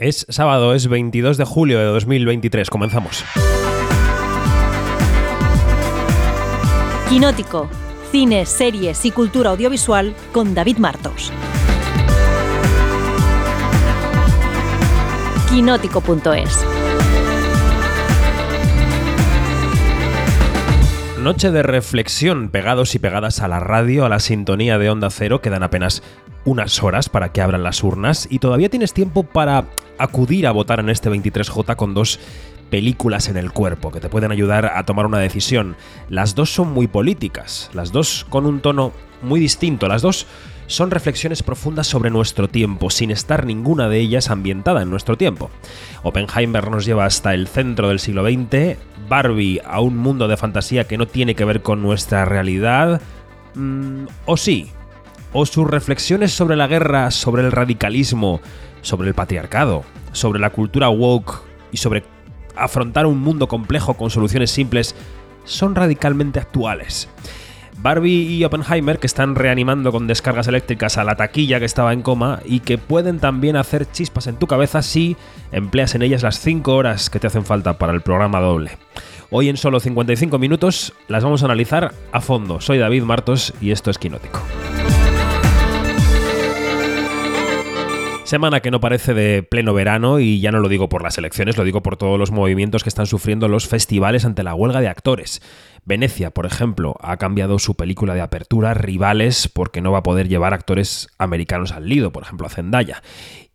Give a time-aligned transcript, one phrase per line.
[0.00, 2.70] Es sábado, es 22 de julio de 2023.
[2.70, 3.22] Comenzamos.
[7.10, 7.68] Quinótico.
[8.10, 11.30] Cine, series y cultura audiovisual con David Martos.
[15.50, 16.64] Quinótico.es
[21.20, 25.42] Noche de reflexión, pegados y pegadas a la radio, a la sintonía de Onda Cero,
[25.42, 26.02] quedan apenas
[26.44, 29.66] unas horas para que abran las urnas y todavía tienes tiempo para
[29.98, 32.18] acudir a votar en este 23J con dos
[32.70, 35.76] películas en el cuerpo que te pueden ayudar a tomar una decisión.
[36.08, 40.26] Las dos son muy políticas, las dos con un tono muy distinto, las dos
[40.66, 45.50] son reflexiones profundas sobre nuestro tiempo, sin estar ninguna de ellas ambientada en nuestro tiempo.
[46.04, 48.78] Oppenheimer nos lleva hasta el centro del siglo XX,
[49.08, 53.02] Barbie a un mundo de fantasía que no tiene que ver con nuestra realidad,
[53.56, 54.70] mm, o sí,
[55.32, 58.40] o sus reflexiones sobre la guerra, sobre el radicalismo,
[58.82, 62.04] sobre el patriarcado, sobre la cultura woke y sobre
[62.56, 64.94] afrontar un mundo complejo con soluciones simples
[65.44, 67.08] son radicalmente actuales.
[67.82, 72.02] Barbie y Oppenheimer que están reanimando con descargas eléctricas a la taquilla que estaba en
[72.02, 75.16] coma y que pueden también hacer chispas en tu cabeza si
[75.50, 78.76] empleas en ellas las 5 horas que te hacen falta para el programa doble.
[79.30, 82.60] Hoy en solo 55 minutos las vamos a analizar a fondo.
[82.60, 84.40] Soy David Martos y esto es Quinótico.
[88.30, 91.56] Semana que no parece de pleno verano y ya no lo digo por las elecciones,
[91.56, 94.86] lo digo por todos los movimientos que están sufriendo los festivales ante la huelga de
[94.86, 95.42] actores.
[95.84, 100.28] Venecia, por ejemplo, ha cambiado su película de apertura Rivales porque no va a poder
[100.28, 103.02] llevar actores americanos al lido, por ejemplo a Zendaya.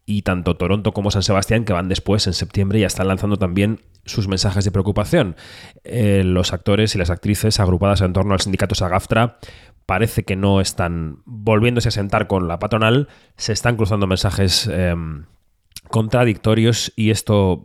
[0.06, 3.82] Y tanto Toronto como San Sebastián, que van después en septiembre, ya están lanzando también
[4.06, 5.36] sus mensajes de preocupación.
[5.84, 9.40] Eh, los actores y las actrices agrupadas en torno al sindicato SAGAFTRA
[9.86, 15.26] parece que no están volviéndose a sentar con la patronal, se están cruzando mensajes em,
[15.90, 17.64] contradictorios y esto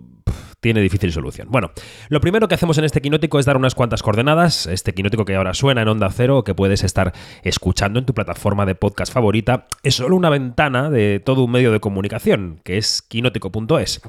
[0.60, 1.48] tiene difícil solución.
[1.50, 1.70] Bueno,
[2.08, 4.66] lo primero que hacemos en este quinótico es dar unas cuantas coordenadas.
[4.66, 7.12] Este quinótico que ahora suena en Onda Cero, que puedes estar
[7.42, 11.72] escuchando en tu plataforma de podcast favorita, es solo una ventana de todo un medio
[11.72, 14.02] de comunicación, que es quinótico.es.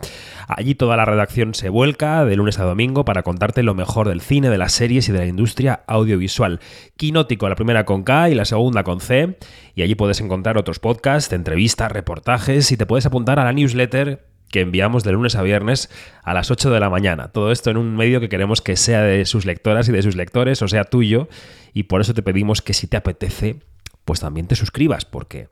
[0.47, 4.21] Allí toda la redacción se vuelca de lunes a domingo para contarte lo mejor del
[4.21, 6.59] cine, de las series y de la industria audiovisual.
[6.97, 9.37] Quinótico, la primera con K y la segunda con C,
[9.75, 14.30] y allí puedes encontrar otros podcasts, entrevistas, reportajes y te puedes apuntar a la newsletter
[14.51, 15.89] que enviamos de lunes a viernes
[16.23, 17.29] a las 8 de la mañana.
[17.29, 20.15] Todo esto en un medio que queremos que sea de sus lectoras y de sus
[20.15, 21.29] lectores, o sea, tuyo,
[21.73, 23.61] y por eso te pedimos que si te apetece,
[24.05, 25.47] pues también te suscribas, porque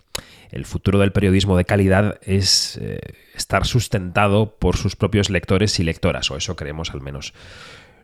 [0.52, 3.00] el futuro del periodismo de calidad es eh,
[3.36, 7.34] estar sustentado por sus propios lectores y lectoras, o eso creemos al menos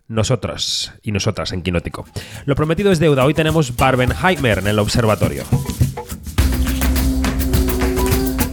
[0.08, 2.06] nosotros y nosotras en Quinótico.
[2.46, 5.44] Lo prometido es deuda, hoy tenemos Barbenheimer en el observatorio.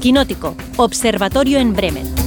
[0.01, 2.22] Quinótico, Observatorio en Bremen.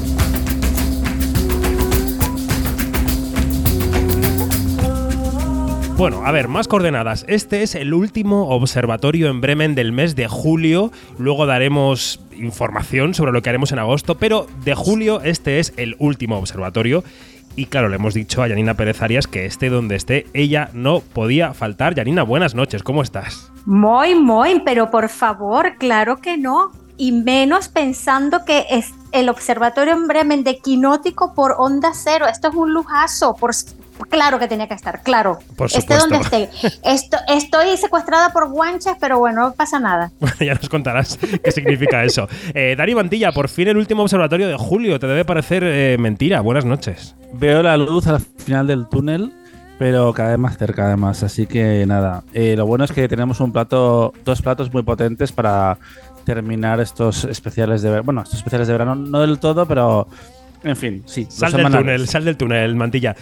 [5.97, 7.23] Bueno, a ver, más coordenadas.
[7.29, 10.91] Este es el último observatorio en Bremen del mes de julio.
[11.17, 15.95] Luego daremos información sobre lo que haremos en agosto, pero de julio este es el
[15.97, 17.05] último observatorio.
[17.55, 20.99] Y claro, le hemos dicho a Yanina Pérez Arias que esté donde esté, ella no
[20.99, 21.95] podía faltar.
[21.95, 23.49] Yanina, buenas noches, ¿cómo estás?
[23.65, 26.73] Muy, muy, pero por favor, claro que no.
[26.97, 32.25] Y menos pensando que es el observatorio en Bremen de Quinótico por onda cero.
[32.29, 33.35] Esto es un lujazo.
[33.35, 33.53] Por,
[34.09, 35.39] Claro que tenía que estar, claro.
[35.55, 36.49] Por esté donde esté.
[36.83, 40.11] Esto, estoy secuestrada por guanches, pero bueno, no pasa nada.
[40.39, 42.27] Ya nos contarás qué significa eso.
[42.53, 44.99] Eh, Dari Mantilla, por fin el último observatorio de julio.
[44.99, 46.41] Te debe parecer eh, mentira.
[46.41, 47.15] Buenas noches.
[47.33, 49.33] Veo la luz al final del túnel,
[49.79, 51.23] pero cada vez más cerca además.
[51.23, 52.23] Así que nada.
[52.33, 55.77] Eh, lo bueno es que tenemos un plato, dos platos muy potentes para
[56.25, 60.07] terminar estos especiales de bueno, estos especiales de verano, no del todo, pero
[60.65, 61.27] en fin, sí.
[61.29, 63.15] Sal del túnel, sal del túnel, Mantilla.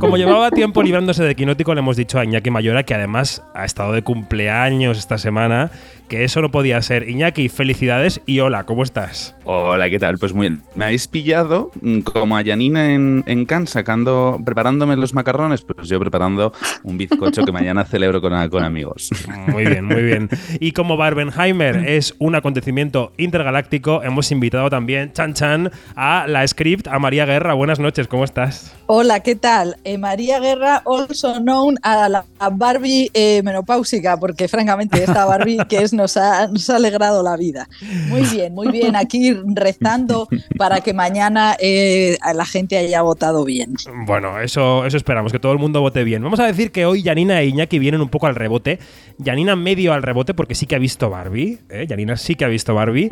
[0.00, 3.66] como, llevaba tiempo librándose de Quinótico, le hemos dicho a Iñaki Mayora, que además ha
[3.66, 5.70] estado de cumpleaños esta semana,
[6.08, 7.08] que eso no podía ser.
[7.08, 9.36] Iñaki, felicidades y hola, ¿cómo estás?
[9.44, 10.18] Hola, ¿qué tal?
[10.18, 10.62] Pues muy bien.
[10.74, 15.88] Me habéis pillado mm, como a Janina en, en Cannes, sacando, preparándome los macarrones, pues
[15.88, 16.52] yo preparando
[16.82, 19.10] un bizcocho que mañana celebro con, con amigos.
[19.48, 20.28] Muy bien, muy bien.
[20.60, 26.88] Y como Barbenheimer es un acontecimiento intergaláctico, hemos invitado también, Chan Chan, a la script,
[26.88, 27.54] a María Guerra.
[27.54, 28.74] Buenas noches, ¿cómo estás?
[28.86, 29.76] Hola, ¿qué tal?
[29.84, 35.78] Eh, María Guerra, also known a la Barbie eh, menopáusica, porque francamente esta Barbie que
[35.78, 37.68] es nos ha, alegrado la vida.
[38.08, 38.96] Muy bien, muy bien.
[38.96, 43.74] Aquí rezando para que mañana eh, la gente haya votado bien.
[44.06, 46.22] Bueno, eso, eso esperamos, que todo el mundo vote bien.
[46.22, 48.78] Vamos a decir que hoy Yanina e Iñaki vienen un poco al rebote.
[49.18, 51.58] Yanina medio al rebote porque sí que ha visto Barbie.
[51.68, 51.86] ¿eh?
[51.86, 53.08] Yanina sí que ha visto Barbie.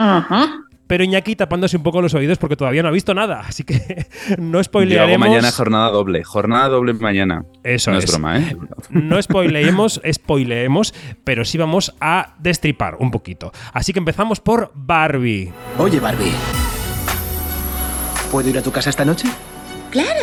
[0.87, 4.07] Pero Iñaki tapándose un poco los oídos porque todavía no ha visto nada, así que
[4.39, 5.27] no Yo spoilearemos.
[5.27, 6.25] hago mañana jornada doble.
[6.25, 7.45] Jornada doble mañana.
[7.63, 8.11] Eso no es, es.
[8.11, 8.57] broma, ¿eh?
[8.91, 10.95] No spoileemos, spoileemos,
[11.25, 13.53] pero sí vamos a destripar un poquito.
[13.73, 15.53] Así que empezamos por Barbie.
[15.79, 16.33] Oye, Barbie.
[18.31, 19.29] ¿Puedo ir a tu casa esta noche?
[19.91, 20.21] Claro.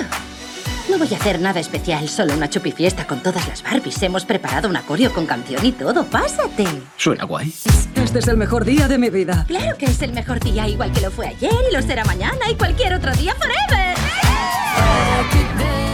[0.94, 4.00] No voy a hacer nada especial, solo una chupifiesta con todas las Barbies.
[4.04, 6.06] Hemos preparado un acorio con canción y todo.
[6.06, 6.68] Pásate.
[6.98, 7.52] Suena guay.
[7.96, 9.44] Este es el mejor día de mi vida.
[9.48, 12.48] Claro que es el mejor día, igual que lo fue ayer y lo será mañana
[12.48, 13.96] y cualquier otro día forever.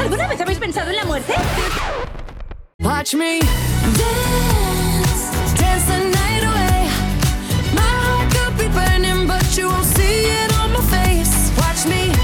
[0.02, 1.34] ¿Alguna vez habéis pensado en la muerte?
[2.80, 3.40] Watch me
[3.96, 5.32] dance,
[5.62, 6.90] dance the night away.
[7.74, 11.54] My heart could be burning, but you won't see it on my face.
[11.58, 12.19] Watch me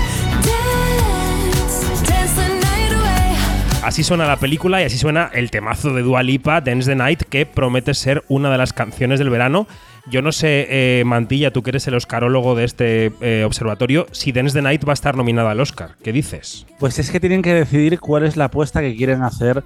[3.86, 7.22] Así suena la película y así suena el temazo de Dua Lipa, Dance the Night,
[7.22, 9.68] que promete ser una de las canciones del verano.
[10.10, 14.32] Yo no sé, eh, Mantilla, tú que eres el oscarólogo de este eh, observatorio, si
[14.32, 15.98] Dance the Night va a estar nominada al Oscar.
[16.04, 16.66] ¿Qué dices?
[16.80, 19.64] Pues es que tienen que decidir cuál es la apuesta que quieren hacer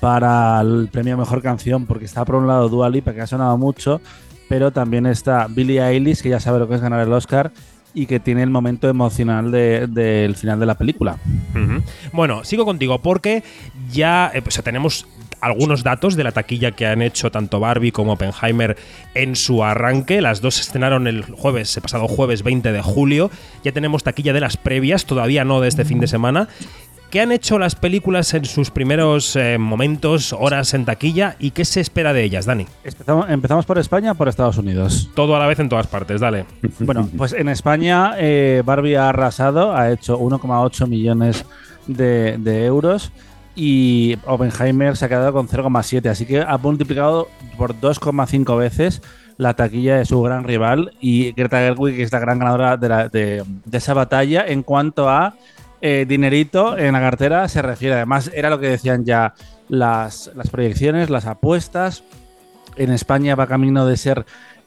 [0.00, 3.56] para el premio Mejor Canción, porque está por un lado Dua Lipa, que ha sonado
[3.56, 4.02] mucho,
[4.50, 7.50] pero también está Billie Eilish, que ya sabe lo que es ganar el Oscar
[7.94, 11.18] y que tiene el momento emocional de- del final de la película.
[12.12, 13.42] Bueno, sigo contigo porque
[13.90, 15.06] ya eh, pues, tenemos
[15.40, 18.76] algunos datos de la taquilla que han hecho tanto Barbie como Oppenheimer
[19.14, 20.20] en su arranque.
[20.22, 23.30] Las dos estrenaron el jueves, el pasado jueves 20 de julio.
[23.64, 26.48] Ya tenemos taquilla de las previas, todavía no de este fin de semana.
[27.12, 31.66] ¿Qué han hecho las películas en sus primeros eh, momentos, horas en taquilla y qué
[31.66, 32.64] se espera de ellas, Dani?
[32.84, 35.10] Empezamos, ¿Empezamos por España o por Estados Unidos?
[35.14, 36.46] Todo a la vez en todas partes, dale.
[36.80, 41.44] Bueno, pues en España eh, Barbie ha arrasado, ha hecho 1,8 millones
[41.86, 43.12] de, de euros
[43.54, 49.02] y Oppenheimer se ha quedado con 0,7, así que ha multiplicado por 2,5 veces
[49.36, 53.08] la taquilla de su gran rival y Greta Gerwig es la gran ganadora de, la-
[53.10, 55.34] de- de esa batalla en cuanto a
[55.82, 57.96] eh, dinerito en la cartera se refiere.
[57.96, 59.34] Además, era lo que decían ya
[59.68, 62.04] las, las proyecciones, las apuestas.
[62.76, 64.24] En España va camino de ser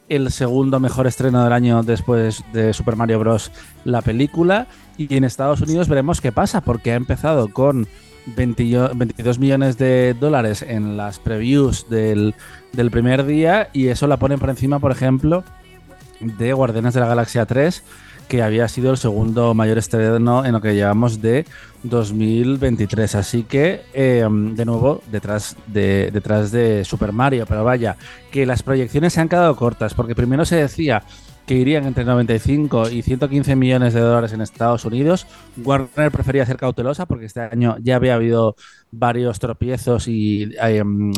[0.08, 3.50] el segundo mejor estreno del año después de Super Mario Bros.
[3.84, 4.68] la película.
[4.96, 7.88] Y en Estados Unidos veremos qué pasa, porque ha empezado con
[8.26, 12.34] 20 yo- 22 millones de dólares en las previews del,
[12.72, 15.44] del primer día y eso la pone por encima, por ejemplo,
[16.20, 17.82] de Guardianes de la Galaxia 3,
[18.28, 21.46] que había sido el segundo mayor estreno en lo que llevamos de
[21.82, 23.14] 2023.
[23.14, 27.46] Así que, eh, de nuevo, detrás de, detrás de Super Mario.
[27.46, 27.96] Pero vaya,
[28.30, 31.02] que las proyecciones se han quedado cortas, porque primero se decía
[31.46, 35.26] que irían entre 95 y 115 millones de dólares en Estados Unidos.
[35.64, 38.56] Warner prefería ser cautelosa porque este año ya había habido
[38.90, 40.50] varios tropiezos y
[40.84, 41.12] mm,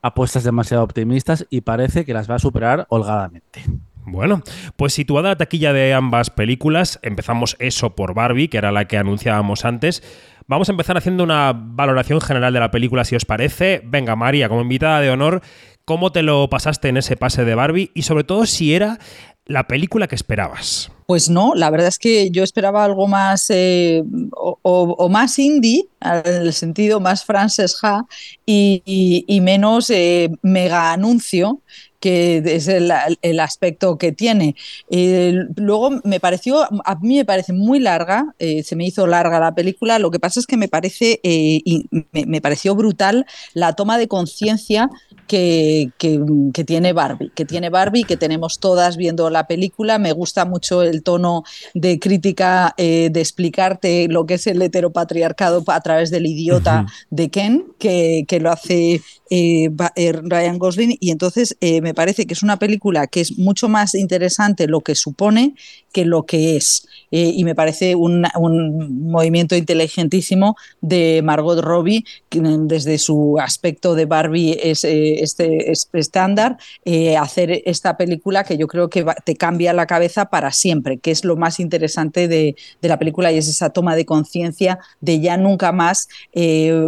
[0.00, 3.62] apuestas demasiado optimistas y parece que las va a superar holgadamente.
[4.06, 4.42] Bueno,
[4.76, 8.98] pues situada la taquilla de ambas películas, empezamos eso por Barbie, que era la que
[8.98, 10.02] anunciábamos antes.
[10.46, 13.80] Vamos a empezar haciendo una valoración general de la película, si os parece.
[13.84, 15.40] Venga, María, como invitada de honor,
[15.86, 17.90] ¿cómo te lo pasaste en ese pase de Barbie?
[17.94, 18.98] Y sobre todo, si era
[19.46, 20.90] la película que esperabas.
[21.06, 24.02] Pues no, la verdad es que yo esperaba algo más eh,
[24.32, 28.04] o, o- más indie, en el sentido más Frances Ha,
[28.46, 31.60] y menos eh, mega anuncio,
[32.04, 32.92] que es el,
[33.22, 34.56] el aspecto que tiene.
[34.90, 39.40] Eh, luego me pareció, a mí me parece muy larga, eh, se me hizo larga
[39.40, 43.24] la película, lo que pasa es que me parece, eh, y me, me pareció brutal
[43.54, 44.90] la toma de conciencia
[45.26, 46.20] que, que-
[46.52, 49.98] que tiene Barbie, que tiene Barbie, que tenemos todas viendo la película.
[49.98, 51.42] Me gusta mucho el tono
[51.74, 57.30] de crítica, eh, de explicarte lo que es el heteropatriarcado a través del idiota de
[57.30, 59.00] Ken, que, que lo hace
[59.30, 60.96] eh, eh, Ryan Gosling.
[61.00, 64.80] Y entonces eh, me parece que es una película que es mucho más interesante lo
[64.80, 65.54] que supone
[65.94, 66.86] que lo que es.
[67.12, 73.94] Eh, y me parece un, un movimiento inteligentísimo de Margot Robbie, que, desde su aspecto
[73.94, 79.06] de Barbie es, eh, este es- estándar, eh, hacer esta película que yo creo que
[79.24, 83.30] te cambia la cabeza para siempre, que es lo más interesante de, de la película
[83.32, 86.08] y es esa toma de conciencia de ya nunca más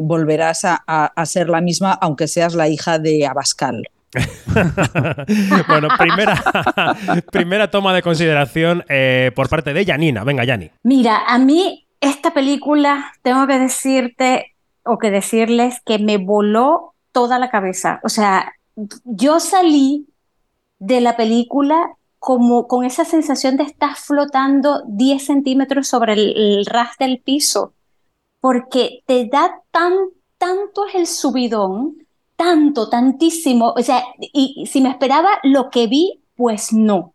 [0.02, 3.84] volverás a- a ser la misma, aunque seas la hija de Abascal.
[5.68, 6.42] bueno, primera,
[7.32, 10.24] primera toma de consideración eh, por parte de Janina.
[10.24, 10.70] Venga, Yani.
[10.82, 14.54] Mira, a mí esta película, tengo que decirte
[14.84, 18.00] o que decirles que me voló toda la cabeza.
[18.04, 18.52] O sea,
[19.04, 20.06] yo salí
[20.78, 26.96] de la película como con esa sensación de estar flotando 10 centímetros sobre el, ras
[26.98, 27.72] del piso,
[28.40, 29.92] porque te da tan,
[30.38, 32.05] tanto el subidón,
[32.36, 33.72] tanto, tantísimo.
[33.76, 37.14] O sea, y, y si me esperaba lo que vi, pues no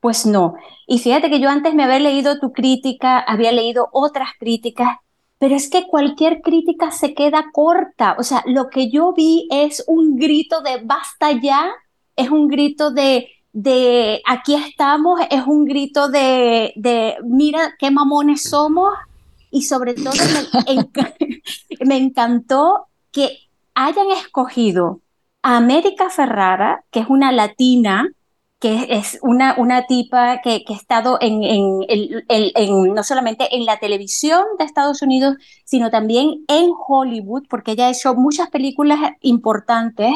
[0.00, 0.54] Pues no.
[0.86, 4.98] Y fíjate que yo antes me había leído tu crítica, había leído otras críticas,
[5.38, 8.16] pero es que cualquier crítica se queda corta.
[8.18, 11.70] O sea, lo que yo vi es un grito de basta ya,
[12.16, 18.42] es un grito de, de aquí estamos, es un grito de, de mira qué mamones
[18.44, 18.92] somos
[19.50, 21.14] y sobre todo me, enca-
[21.86, 23.38] me encantó que
[23.76, 25.02] hayan escogido
[25.42, 28.10] a América Ferrara, que es una latina,
[28.60, 32.24] que es una, una tipa que, que ha estado en, en, el-
[32.56, 37.88] en- no solamente en la televisión de Estados Unidos, sino también en Hollywood, porque ella
[37.88, 40.12] ha hecho muchas películas importantes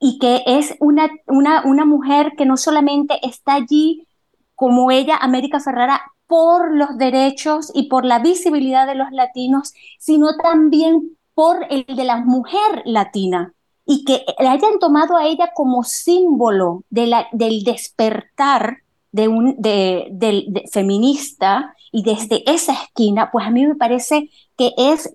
[0.00, 4.06] y que es una, una, una mujer que no solamente está allí
[4.54, 10.36] como ella, América Ferrara, por los derechos y por la visibilidad de los latinos, sino
[10.36, 13.54] también por el de la mujer latina
[13.86, 18.78] y que la hayan tomado a ella como símbolo de del despertar
[19.12, 24.74] de un de, de- feminista y desde esa esquina, pues a mí me parece que
[24.76, 25.14] es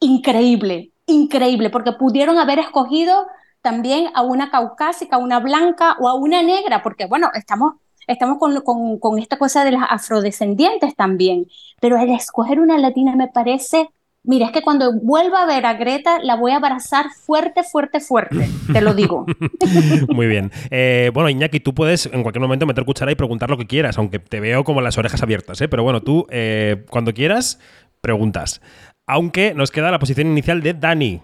[0.00, 3.26] increíble, increíble, porque pudieron haber escogido
[3.62, 7.74] también a una caucásica, a una blanca o a una negra, porque bueno, estamos,
[8.06, 11.46] estamos con, con, con esta cosa de las afrodescendientes también,
[11.80, 13.90] pero el escoger una latina me parece,
[14.24, 18.00] mira, es que cuando vuelva a ver a Greta la voy a abrazar fuerte, fuerte,
[18.00, 19.26] fuerte, te lo digo.
[20.08, 20.50] Muy bien.
[20.70, 23.98] Eh, bueno, Iñaki, tú puedes en cualquier momento meter cuchara y preguntar lo que quieras,
[23.98, 25.68] aunque te veo como las orejas abiertas, ¿eh?
[25.68, 27.58] Pero bueno, tú, eh, cuando quieras,
[28.00, 28.60] preguntas.
[29.06, 31.22] Aunque nos queda la posición inicial de Dani.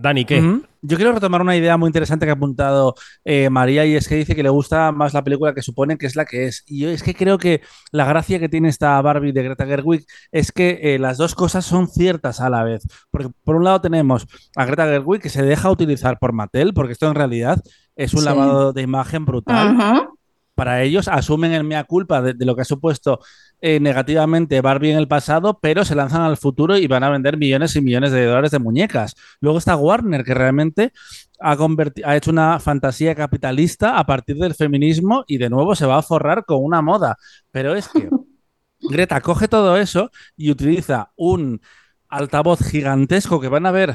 [0.00, 0.40] Dani, ¿qué?
[0.82, 4.14] Yo quiero retomar una idea muy interesante que ha apuntado eh, María y es que
[4.14, 6.62] dice que le gusta más la película que supone que es la que es.
[6.66, 7.60] Y yo es que creo que
[7.92, 11.66] la gracia que tiene esta Barbie de Greta Gerwig es que eh, las dos cosas
[11.66, 12.82] son ciertas a la vez.
[13.10, 14.26] Porque por un lado tenemos
[14.56, 17.60] a Greta Gerwig que se deja utilizar por Mattel, porque esto en realidad
[17.94, 18.24] es un Sí.
[18.24, 20.08] lavado de imagen brutal.
[20.54, 23.20] Para ellos, asumen el mea culpa de, de lo que ha supuesto
[23.62, 27.36] eh, negativamente Barbie en el pasado, pero se lanzan al futuro y van a vender
[27.36, 29.14] millones y millones de dólares de muñecas.
[29.40, 30.92] Luego está Warner, que realmente
[31.40, 31.56] ha,
[32.04, 36.02] ha hecho una fantasía capitalista a partir del feminismo y de nuevo se va a
[36.02, 37.16] forrar con una moda.
[37.50, 38.08] Pero es que
[38.80, 41.60] Greta coge todo eso y utiliza un
[42.08, 43.94] altavoz gigantesco que van a ver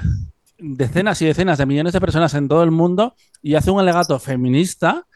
[0.57, 4.19] decenas y decenas de millones de personas en todo el mundo y hace un alegato
[4.19, 5.07] feminista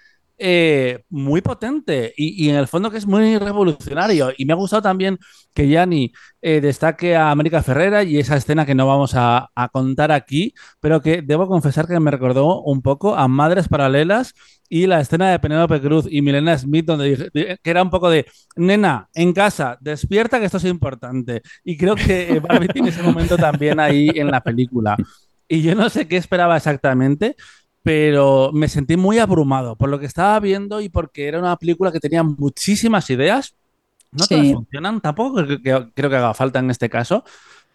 [0.42, 4.32] eh, muy potente y, en el fondo que es muy revolucionario.
[4.38, 5.20] Y me ha gustado también
[5.54, 10.14] que Yanni eh, destaque a América Ferrera y esa escena que no vamos a, contar
[10.14, 14.34] aquí, pero que debo confesar que me recordó un poco a Madres Paralelas
[14.70, 17.30] y la escena de Penélope Cruz y Milena Smith, donde
[17.62, 21.42] que era un poco de nena, en casa, despierta que esto es importante.
[21.66, 24.96] Y creo que eh, Barbie tiene ese momento también ahí en la película.
[25.50, 27.36] Y yo no sé qué esperaba exactamente,
[27.84, 31.92] pero me sentí muy abrumado por lo que estaba viendo y porque era una película
[31.92, 33.56] que tenía muchísimas ideas.
[34.12, 34.54] No todas Sí.
[34.54, 37.24] funcionan, tampoco que, creo que haga falta en este caso,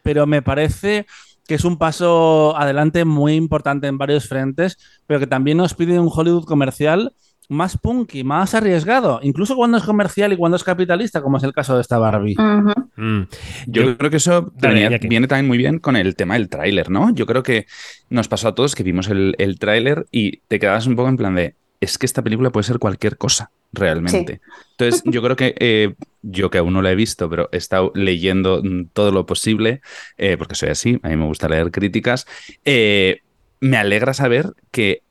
[0.03, 1.07] pero me parece
[1.47, 5.99] que es un paso adelante muy importante en varios frentes, pero que también nos pide
[6.01, 7.15] un Hollywood comercial
[7.49, 11.53] más punky, más arriesgado, incluso cuando es comercial y cuando es capitalista, como es el
[11.53, 12.37] caso de esta Barbie.
[12.37, 13.23] Mm.
[13.67, 17.15] Yo, Yo- creo que eso viene también muy bien con el tema del tráiler, ¿no?
[17.15, 17.67] Yo creo que
[18.11, 21.17] nos pasó a todos que vimos el, el tráiler y te quedabas un poco en
[21.17, 24.41] plan de, es que esta película puede ser cualquier cosa, realmente.
[24.73, 27.93] Entonces, yo creo que eh, yo que aún no la he visto, pero he estado
[27.95, 29.81] leyendo mm, todo lo posible,
[30.17, 32.27] eh, porque soy así, a mí me gusta leer críticas,
[32.65, 33.21] eh,
[33.61, 35.03] me alegra saber que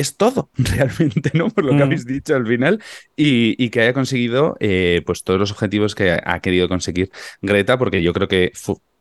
[0.00, 1.48] es todo, realmente, ¿no?
[1.50, 1.82] Por lo que Mm.
[1.82, 2.82] habéis dicho al final,
[3.16, 7.10] y, y que haya conseguido eh, pues todos los objetivos que ha, ha querido conseguir
[7.42, 8.52] Greta, porque yo creo que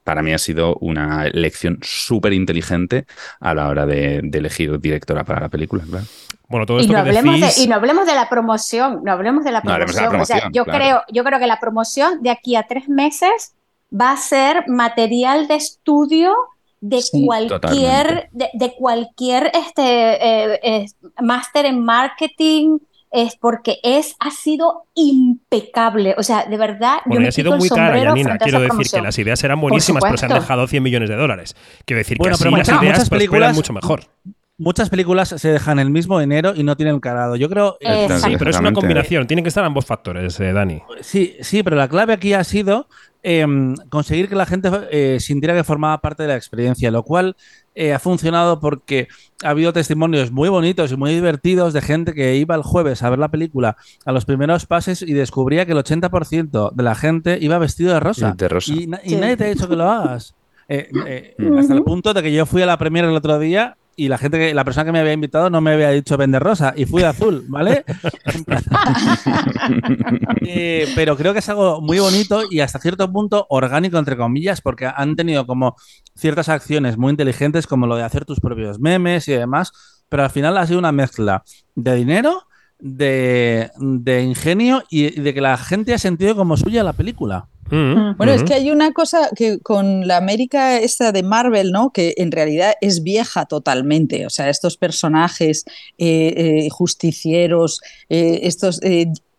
[0.03, 3.05] para mí ha sido una elección súper inteligente
[3.41, 6.05] a la hora de, de elegir directora para la película, claro.
[6.49, 7.57] Bueno, todo Y esto no, que hablemos de, decís...
[7.65, 10.15] y no hablemos de la promoción, no hablemos de la No de promoción.
[10.21, 10.79] o sea, yo, claro.
[10.79, 13.53] creo, yo creo que la promoción de aquí a tres meses
[13.91, 16.33] va a ser material de estudio
[16.81, 20.85] de Sí, cualquier, de, de cualquier este, eh, eh,
[21.21, 22.77] máster en marketing,
[23.11, 26.15] es porque es, ha sido impecable.
[26.17, 28.37] O sea, de verdad, yo Bueno, y me ha sido muy cara, Janina.
[28.37, 31.55] Quiero decir que las ideas eran buenísimas, pero se han dejado 100 millones de dólares.
[31.85, 34.03] Quiero decir Bueno, que pero así las muchas- ideas muchas prosperan películas- mucho mejor.
[34.59, 37.35] Muchas películas se dejan el mismo dinero y no tienen calado.
[37.35, 37.77] Yo creo...
[37.79, 39.27] Eh, Sí, pero es una combinación.
[39.27, 40.81] Tienen que estar ambos factores, eh, Dani.
[41.01, 42.87] Sí, sí, pero la clave aquí ha sido
[43.23, 47.35] em, conseguir que la gente eh, sintiera que formaba parte de la experiencia, lo cual
[47.75, 49.07] eh, ha funcionado porque
[49.43, 53.09] ha habido testimonios muy bonitos y muy divertidos de gente que iba el jueves a
[53.09, 57.37] ver la película a los primeros pases y descubría que el 80% de la gente
[57.41, 58.33] iba vestido de rosa.
[58.37, 58.73] De rosa.
[58.73, 59.15] Y, na- y Sí.
[59.17, 60.33] nadie te ha dicho que lo hagas.
[60.69, 64.09] Eh, hasta el punto de que yo fui a la premiere el otro día y
[64.09, 66.71] la gente que, la persona que me había invitado no me había dicho vender rosa
[66.77, 67.83] y fui de azul, ¿vale?
[70.49, 74.61] Eh, pero creo que es algo muy bonito y hasta cierto punto orgánico, entre comillas,
[74.61, 75.75] porque han tenido como
[76.15, 79.73] ciertas acciones muy inteligentes, como lo de hacer tus propios memes y demás,
[80.07, 81.43] pero al final ha sido una mezcla
[81.75, 82.43] de dinero,
[82.79, 87.49] de, de ingenio y de que la gente ha sentido como suya la película.
[87.69, 91.91] Mm, Bueno, es que hay una cosa que con la América esta de Marvel, ¿no?
[91.91, 94.25] Que en realidad es vieja totalmente.
[94.25, 95.65] O sea, estos personajes
[95.97, 98.79] eh, eh, justicieros, eh, estos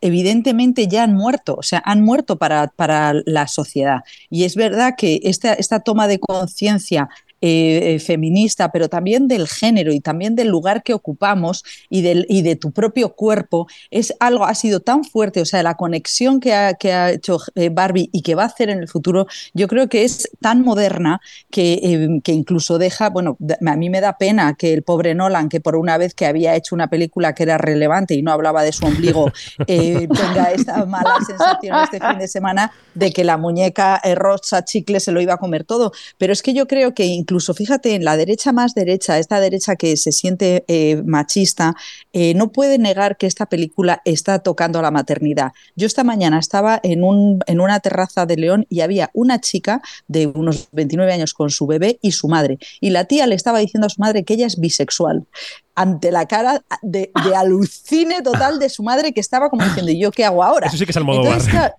[0.00, 4.00] evidentemente ya han muerto, o sea, han muerto para, para la sociedad.
[4.30, 7.08] Y es verdad que esta, esta toma de conciencia
[7.40, 12.26] eh, eh, feminista, pero también del género y también del lugar que ocupamos y, del,
[12.28, 16.40] y de tu propio cuerpo, es algo, ha sido tan fuerte, o sea, la conexión
[16.40, 19.28] que ha, que ha hecho eh, Barbie y que va a hacer en el futuro,
[19.54, 24.00] yo creo que es tan moderna que, eh, que incluso deja, bueno, a mí me
[24.00, 27.36] da pena que el pobre Nolan, que por una vez que había hecho una película
[27.36, 29.30] que era relevante y no hablaba de su ombligo,
[29.64, 35.12] tenga esta mala sensación este fin de semana de que la muñeca rosa chicle se
[35.12, 35.92] lo iba a comer todo.
[36.16, 39.76] Pero es que yo creo que incluso, fíjate, en la derecha más derecha, esta derecha
[39.76, 41.74] que se siente eh, machista,
[42.14, 45.52] eh, no puede negar que esta película está tocando a la maternidad.
[45.76, 49.82] Yo esta mañana estaba en, un, en una terraza de León y había una chica
[50.06, 52.58] de unos 29 años con su bebé y su madre.
[52.80, 55.26] Y la tía le estaba diciendo a su madre que ella es bisexual
[55.74, 60.00] ante la cara de, de alucine total de su madre que estaba como diciendo, ¿y
[60.00, 60.68] yo qué hago ahora?
[60.68, 61.34] Eso sí que es Almodóvar.
[61.34, 61.72] Entonces,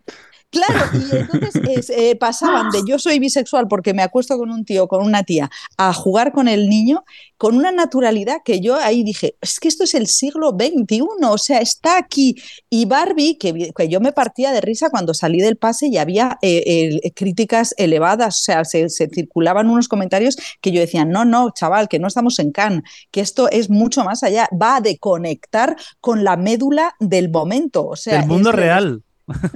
[0.50, 4.66] claro, y entonces es, eh, pasaban de yo soy bisexual porque me acuesto con un
[4.66, 7.04] tío, con una tía, a jugar con el niño
[7.40, 11.38] con una naturalidad que yo ahí dije, es que esto es el siglo XXI, o
[11.38, 12.36] sea, está aquí.
[12.70, 16.38] Y Barbie, que, que yo me partía de risa cuando salí del pase y había
[16.42, 21.24] eh, eh, críticas elevadas, o sea, se, se circulaban unos comentarios que yo decía, no,
[21.24, 24.82] no, chaval, que no estamos en Cannes, que esto es mucho más allá, va a
[25.00, 29.04] conectar con la médula del momento, o sea, Del mundo es- real.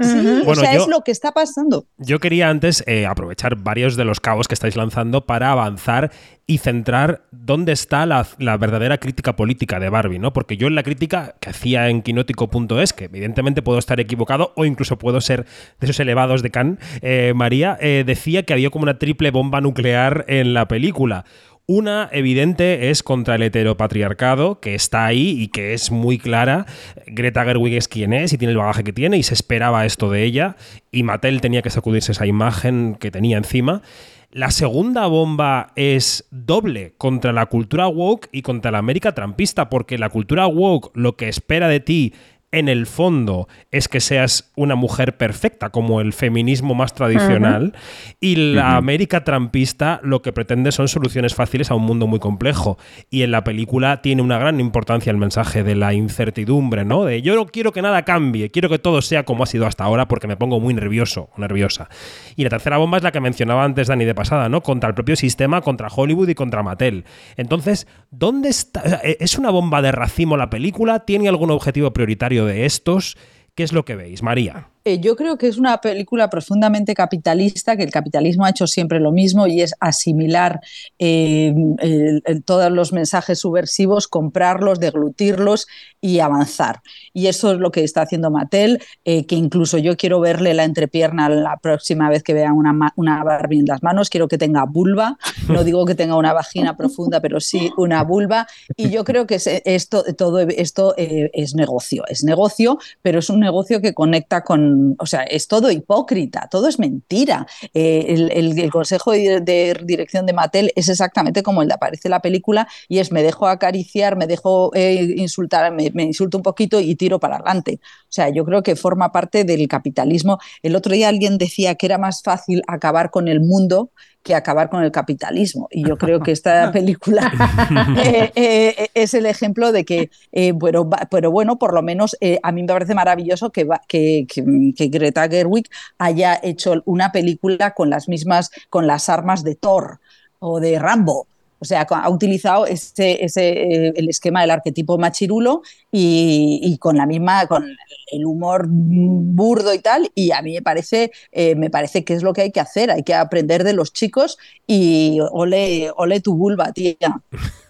[0.02, 1.86] Sí, Bueno, o sea, yo- es lo que está pasando.
[1.98, 6.12] Yo quería antes eh, aprovechar varios de los cabos que estáis lanzando para avanzar
[6.46, 10.34] y centrar dónde está la, la verdadera crítica política de Barbie, ¿no?
[10.34, 14.66] Porque yo en la crítica que hacía en quinótico.es, que evidentemente puedo estar equivocado o
[14.66, 15.46] incluso puedo ser
[15.80, 19.62] de esos elevados de Cannes, eh, María eh, decía que había como una triple bomba
[19.62, 21.24] nuclear en la película.
[21.66, 26.66] Una evidente es contra el heteropatriarcado, que está ahí y que es muy clara.
[27.08, 30.12] Greta Gerwig es quien es y tiene el bagaje que tiene y se esperaba esto
[30.12, 30.58] de ella.
[30.92, 33.82] Y Mattel tenía que sacudirse esa imagen que tenía encima.
[34.30, 39.98] La segunda bomba es doble contra la cultura woke y contra la América trampista, porque
[39.98, 42.14] la cultura woke lo que espera de ti
[42.54, 47.74] en el fondo es que seas una mujer perfecta, como el feminismo más tradicional,
[48.22, 52.78] y la América trampista lo que pretende son soluciones fáciles a un mundo muy complejo.
[53.10, 57.06] Y en la película tiene una gran importancia el mensaje de la incertidumbre, ¿no?
[57.06, 59.84] De yo no quiero que nada cambie, quiero que todo sea como ha sido hasta
[59.84, 61.90] ahora porque me pongo muy nervioso o nerviosa.
[62.36, 64.62] Y la tercera bomba es la que mencionaba antes Dani de pasada, ¿no?
[64.62, 67.06] Contra el propio sistema, contra Hollywood y contra Mattel.
[67.36, 68.84] Entonces, ¿dónde está?
[68.86, 71.00] o sea, ¿Es una bomba de racimo la película?
[71.00, 73.18] ¿Tiene algún objetivo prioritario de estos?
[73.56, 74.70] ¿Qué es lo que veis, María?
[74.86, 79.00] Eh, yo creo que es una película profundamente capitalista, que el capitalismo ha hecho siempre
[79.00, 80.60] lo mismo y es asimilar
[81.00, 85.68] eh, el- todos los mensajes subversivos, comprarlos, deglutirlos
[86.02, 86.82] y avanzar.
[87.14, 90.66] Y eso es lo que está haciendo Mattel, eh, que incluso yo quiero verle la
[90.66, 94.66] entrepierna la próxima vez que vea una, una Barbie en las manos, quiero que tenga
[94.66, 95.18] vulva,
[95.48, 98.48] no digo que tenga una vagina profunda, pero sí una vulva.
[98.76, 103.80] Y yo creo que esto, todo esto es negocio, es negocio, pero es un negocio
[103.82, 107.46] que conecta con, o sea, es todo hipócrita, todo es mentira.
[107.74, 112.12] Eh, el, consejo de, de dirección de Mattel es exactamente como el de aparece en
[112.12, 116.44] la película y es me dejo acariciar, me dejo eh, insultar, me, me insulto un
[116.44, 117.80] poquito y tiro para adelante.
[117.84, 120.40] O sea, yo creo que forma parte del capitalismo.
[120.62, 123.92] El otro día alguien decía que era más fácil acabar con el mundo
[124.24, 125.68] que acabar con el capitalismo.
[125.70, 127.32] Y yo creo que esta película
[128.04, 132.40] eh, eh, es el ejemplo de que, eh, bueno, pero bueno, por lo menos eh,
[132.42, 137.72] a mí me parece maravilloso que, que, que- que Greta Gerwig haya hecho una película
[137.74, 140.00] con las mismas, con las armas de Thor
[140.40, 141.28] o de Rambo.
[141.64, 145.62] O sea, ha utilizado ese, ese, eh, el esquema del arquetipo machirulo
[145.94, 147.66] y, y con la misma, con
[148.12, 150.12] el humor burdo y tal.
[150.14, 152.92] Y a mí me parece, eh, me parece que es lo que hay que hacer.
[152.92, 156.98] Hay que aprender de los chicos y ole, ole tu vulva, tía.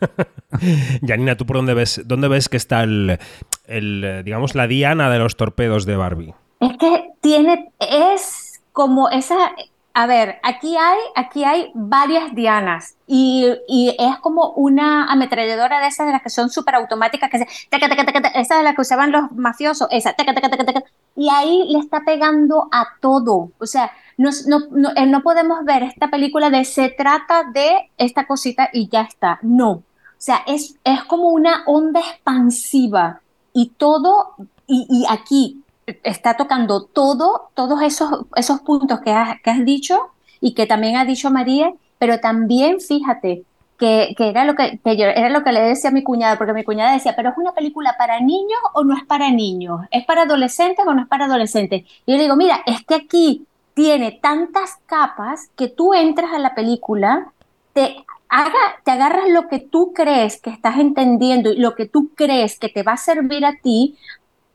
[1.08, 3.20] Janina, ¿tú por dónde ves, dónde ves que está el,
[3.68, 6.34] el, digamos, la diana de los torpedos de Barbie?
[6.62, 9.54] Es que tiene, es como esa,
[9.96, 15.88] a ver, aquí hay, aquí hay varias dianas y, y es como una ametralladora de
[15.88, 18.74] esas de las que son súper automáticas, que se, taca, taca, taca, esa de las
[18.74, 20.16] que usaban los mafiosos, esa,
[21.16, 23.52] y ahí le está pegando a todo.
[23.60, 27.92] O sea, no, no, no, eh, no podemos ver esta película de se trata de
[27.98, 29.38] esta cosita y ya está.
[29.44, 29.72] No.
[29.72, 29.84] O
[30.18, 33.22] sea, es, es como una onda expansiva
[33.54, 34.34] y todo,
[34.66, 35.63] y, y aquí
[36.04, 40.98] está tocando todo, todos esos, esos puntos que has, que has dicho y que también
[40.98, 43.44] ha dicho María, pero también fíjate
[43.78, 46.54] que, que era, lo que, que era lo que le decía a mi cuñada, porque
[46.54, 50.06] mi cuñada decía, pero es una película para niños o no es para niños, es
[50.06, 51.84] para adolescentes o no es para adolescentes.
[52.06, 56.40] Y yo le digo, mira, es que aquí tiene tantas capas que tú entras a
[56.40, 57.32] la película,
[57.74, 62.12] te, haga, te agarras lo que tú crees que estás entendiendo y lo que tú
[62.16, 63.98] crees que te va a servir a ti,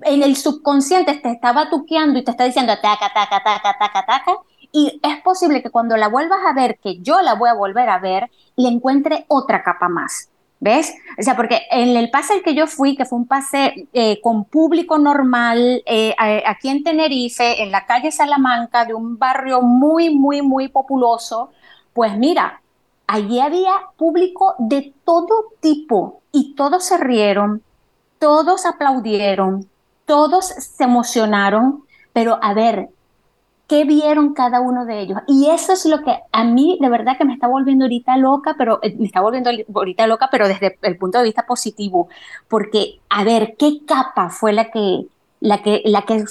[0.02, 4.32] en el subconsciente te estaba tuqueando y te está diciendo taca, taca, taca, taca, taca,
[4.72, 7.88] y es posible que cuando la vuelvas a ver, que yo la voy a volver
[7.88, 10.30] a ver, le encuentre otra capa más.
[10.60, 10.92] ¿Ves?
[11.16, 14.20] O sea, porque en el pase al que yo fui, que fue un pase eh,
[14.20, 20.10] con público normal, eh, aquí en Tenerife, en la calle Salamanca, de un barrio muy,
[20.10, 21.50] muy, muy populoso,
[21.92, 22.60] pues mira,
[23.06, 27.62] allí había público de todo tipo y todos se rieron,
[28.18, 29.68] todos aplaudieron,
[30.08, 32.88] todos se emocionaron, pero a ver,
[33.68, 35.18] ¿qué vieron cada uno de ellos?
[35.28, 38.56] Y eso es lo que a mí de verdad que me está volviendo ahorita loca,
[38.58, 42.08] pero eh, me está volviendo ahorita loca, pero desde el punto de vista positivo,
[42.48, 45.06] porque a ver, ¿qué capa fue la que
[45.40, 46.24] la que la que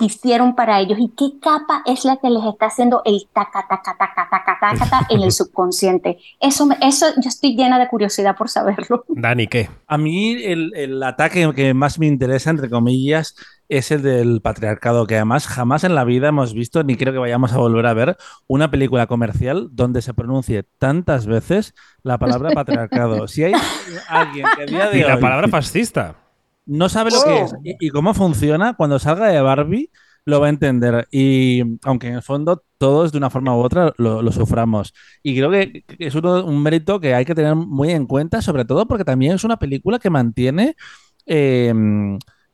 [0.00, 3.96] hicieron para ellos y qué capa es la que les está haciendo el taca taca
[3.98, 6.18] taca taca taca taca en el subconsciente?
[6.40, 9.04] Eso me- eso yo estoy llena de curiosidad por saberlo.
[9.08, 9.68] Dani, ¿qué?
[9.86, 13.34] A mí el, el ataque que más me interesa, entre comillas,
[13.68, 17.18] es el del patriarcado, que además jamás en la vida hemos visto, ni creo que
[17.18, 22.50] vayamos a volver a ver, una película comercial donde se pronuncie tantas veces la palabra
[22.52, 23.28] patriarcado.
[23.28, 23.52] Si hay
[24.08, 26.16] alguien que a día de Y la palabra fascista.
[26.68, 27.60] No sabe lo que es Oh.
[27.64, 29.90] y, y cómo funciona, cuando salga de Barbie
[30.24, 31.08] lo va a entender.
[31.10, 34.92] Y aunque en el fondo todos de una forma u otra lo, lo suframos.
[35.22, 38.42] Y creo que que es uno- un mérito que hay que tener muy en cuenta,
[38.42, 40.76] sobre todo porque también es una película que mantiene
[41.26, 41.72] eh,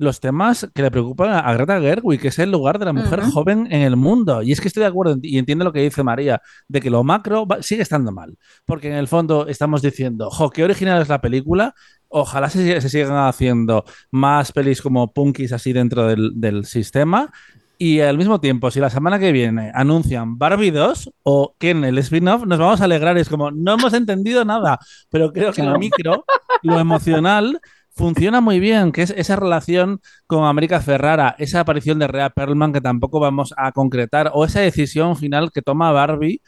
[0.05, 3.21] los temas que le preocupan a, Greta Gerwig, que es el lugar de la mujer
[3.23, 4.43] joven en el mundo.
[4.43, 7.03] Y es que estoy de acuerdo y entiendo lo que dice María, de que lo
[7.03, 8.37] macro va- sigue estando mal.
[8.64, 11.75] Porque en el fondo estamos diciendo, jo, qué original es la película.
[12.09, 17.33] Ojalá se, se sigan haciendo más pelis como punkis así dentro del, del sistema.
[17.77, 21.99] Y al mismo tiempo, si la semana que viene anuncian Barbie 2 o Ken el
[21.99, 23.19] spin-off, nos vamos a alegrar.
[23.19, 24.79] Es como, no hemos entendido nada,
[25.11, 26.25] pero creo que lo micro,
[26.62, 27.61] lo emocional,
[27.95, 32.73] funciona muy bien, que es esa relación con América Ferrara, esa aparición de Rhea Perlman
[32.73, 36.41] que tampoco vamos a concretar, o esa decisión final que toma Barbie.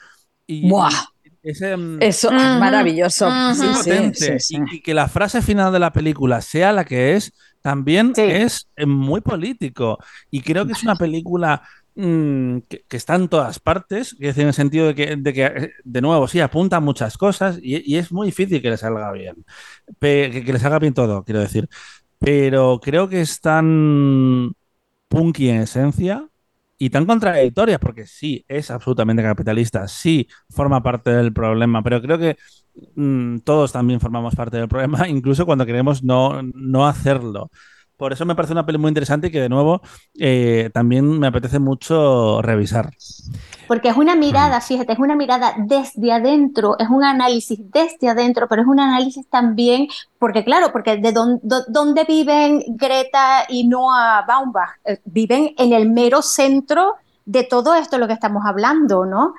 [0.46, 0.90] Y, Buah.
[1.42, 3.28] ese, mm, Eso es maravilloso.
[3.54, 4.38] Sí, sí, potente.
[4.40, 4.62] sí, sí.
[4.72, 7.32] Y, y que la frase final de la película sea la que es,
[7.62, 8.22] también Sí.
[8.22, 9.98] es eh, muy político.
[10.30, 11.62] Y creo que es una película
[11.96, 15.44] mm, que, que está en todas partes, es en el sentido de que, de, que,
[15.46, 19.12] eh, de nuevo, sí, apunta muchas cosas y, y es muy difícil que le salga
[19.12, 19.44] bien.
[19.98, 21.68] Pe- que, que le salga bien todo, quiero decir.
[22.18, 24.52] Pero creo que es tan
[25.08, 26.28] punky en esencia
[26.78, 32.18] y tan contradictoria, porque sí, es absolutamente capitalista, sí, forma parte del problema, pero creo
[32.18, 32.36] que
[32.96, 37.50] mm, todos también formamos parte del problema, incluso cuando queremos no, no hacerlo.
[37.96, 39.80] Por eso me parece una peli muy interesante y que de nuevo
[40.18, 42.90] eh, también me apetece mucho revisar.
[43.66, 48.46] Porque es una mirada, fíjate, es una mirada desde adentro, es un análisis desde adentro,
[48.48, 54.70] pero es un análisis también, porque claro, porque de dónde, viven Greta y Noah Baumbach,
[54.84, 59.34] Eh, viven en el mero centro de todo esto lo que estamos hablando, ¿no?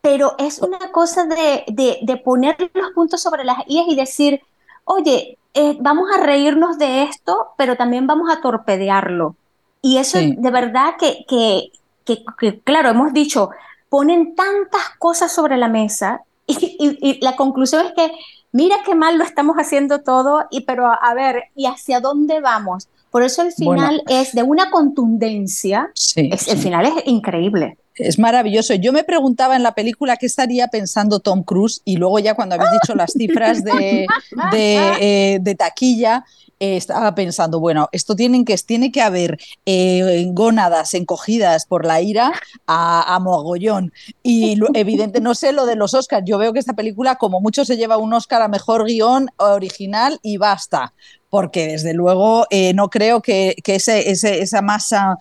[0.00, 4.40] Pero es una cosa de, de, de poner los puntos sobre las IES y decir,
[4.84, 9.36] oye, eh, vamos a reírnos de esto, pero también vamos a torpedearlo.
[9.82, 10.34] Y eso Sí.
[10.38, 11.70] de verdad que, que,
[12.04, 13.50] que, que, claro, hemos dicho,
[13.88, 18.10] ponen tantas cosas sobre la mesa y, y- y la conclusión es que
[18.52, 22.88] mira qué mal lo estamos haciendo todo, y, pero a ver, ¿y hacia dónde vamos?
[23.10, 23.82] Por eso el Bueno.
[23.82, 27.76] final es de una contundencia, Sí, es- el final es increíble.
[27.96, 28.74] Es maravilloso.
[28.74, 32.54] Yo me preguntaba en la película qué estaría pensando Tom Cruise y luego ya cuando
[32.54, 34.06] habéis dicho las cifras de,
[34.52, 36.24] eh, taquilla,
[36.58, 42.00] eh, estaba pensando, bueno, esto tienen que, tiene que haber eh, gónadas encogidas por la
[42.00, 42.32] ira
[42.66, 43.92] a, a mogollón.
[44.22, 47.64] Y evidente, no sé lo de los Oscars, yo veo que esta película como mucho
[47.64, 50.94] se lleva un Oscar a Mejor Guión Original y basta
[51.30, 55.16] porque desde luego eh, no creo que, que ese- esa masa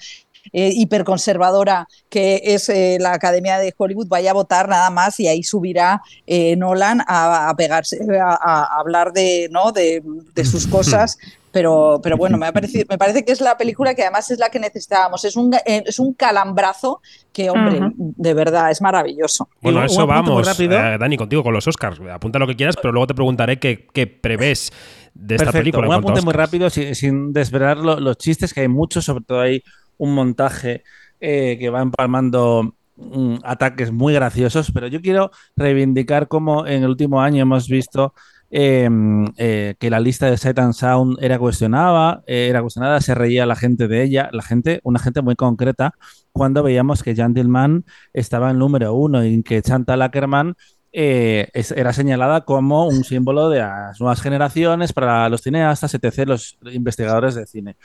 [0.54, 5.28] eh, hiperconservadora que es eh, la Academia de Hollywood vaya a votar nada más y
[5.28, 9.72] ahí subirá eh, Nolan a, a pegarse, a, a hablar de, ¿no?
[9.72, 10.02] de,
[10.36, 11.18] de sus cosas.
[11.54, 14.40] Pero, pero bueno, me, ha parecido- me parece que es la película que además es
[14.40, 15.26] la que necesitábamos.
[15.26, 17.02] Es un, es un calambrazo
[17.34, 19.50] que, hombre, de verdad, es maravilloso.
[19.62, 20.78] Bueno, un- a un eso vamos, rápido.
[20.80, 22.00] eh, Dani, contigo con los Oscars.
[22.10, 24.72] Apunta lo que quieras, pero luego te preguntaré qué, qué prevés
[25.14, 25.90] de esta película.
[25.90, 29.42] un apunte muy rápido sin, sin desvelar lo- los chistes, que hay muchos, sobre todo
[29.42, 29.62] hay
[30.04, 30.84] un montaje
[31.20, 36.90] eh, que va empalmando mm, ataques muy graciosos, pero yo quiero reivindicar cómo en el
[36.90, 38.14] último año hemos visto
[38.54, 38.90] eh,
[39.38, 43.56] eh, que la lista de Sight and Sound era cuestionada, era cuestionada, se reía la
[43.56, 45.94] gente de ella, la gente, una gente muy concreta,
[46.34, 50.56] cuando veíamos que Gentleman estaba en número uno y que Chantal Ackerman
[50.94, 56.26] eh, es- era señalada como un símbolo de las nuevas generaciones para los cineastas, etc.,
[56.28, 57.78] los investigadores de cine.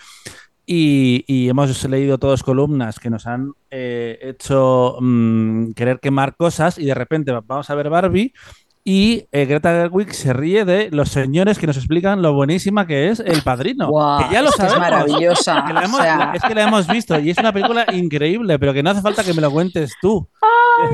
[0.68, 6.76] Y, y hemos leído todos columnas que nos han eh, hecho mm, querer quemar cosas
[6.79, 8.33] y de repente vamos a ver Barbie
[8.83, 13.09] y eh, Greta Gerwig se ríe de los señores que nos explican lo buenísima que
[13.11, 13.88] es El Padrino.
[14.18, 14.79] Que ya lo es que es sabemos.
[14.79, 16.33] maravillosa, Que la o hemos- sea.
[16.35, 19.22] Es que la hemos visto y es una película increíble, pero que no hace falta
[19.24, 20.29] que me lo cuentes tú.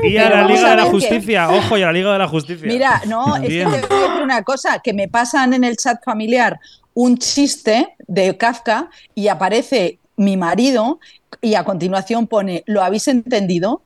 [0.03, 2.19] Y a la Liga a de la que- Justicia, ojo, y a la Liga de
[2.19, 2.67] la Justicia.
[2.67, 5.77] Mira, no, es que te voy a decir una cosa, que me pasan en el
[5.77, 6.59] chat familiar
[6.93, 10.99] un chiste de Kafka y aparece mi marido
[11.41, 13.81] y a continuación pone, ¿lo habéis entendido?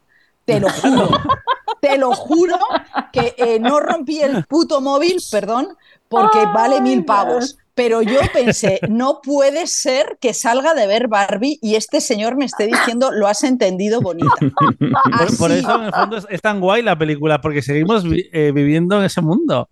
[0.46, 1.10] Te lo juro,
[1.82, 2.58] te lo juro
[3.12, 5.70] que eh, no rompí el puto móvil, perdón,
[6.10, 7.58] porque vale mil pavos.
[7.74, 12.46] Pero yo pensé, no puede ser que salga de ver Barbie y este señor me
[12.46, 14.28] esté diciendo, lo has entendido bonita.
[15.38, 18.52] Por, eso, en el fondo, es, es tan guay la película, porque seguimos vi- eh,
[18.52, 19.70] viviendo en ese mundo.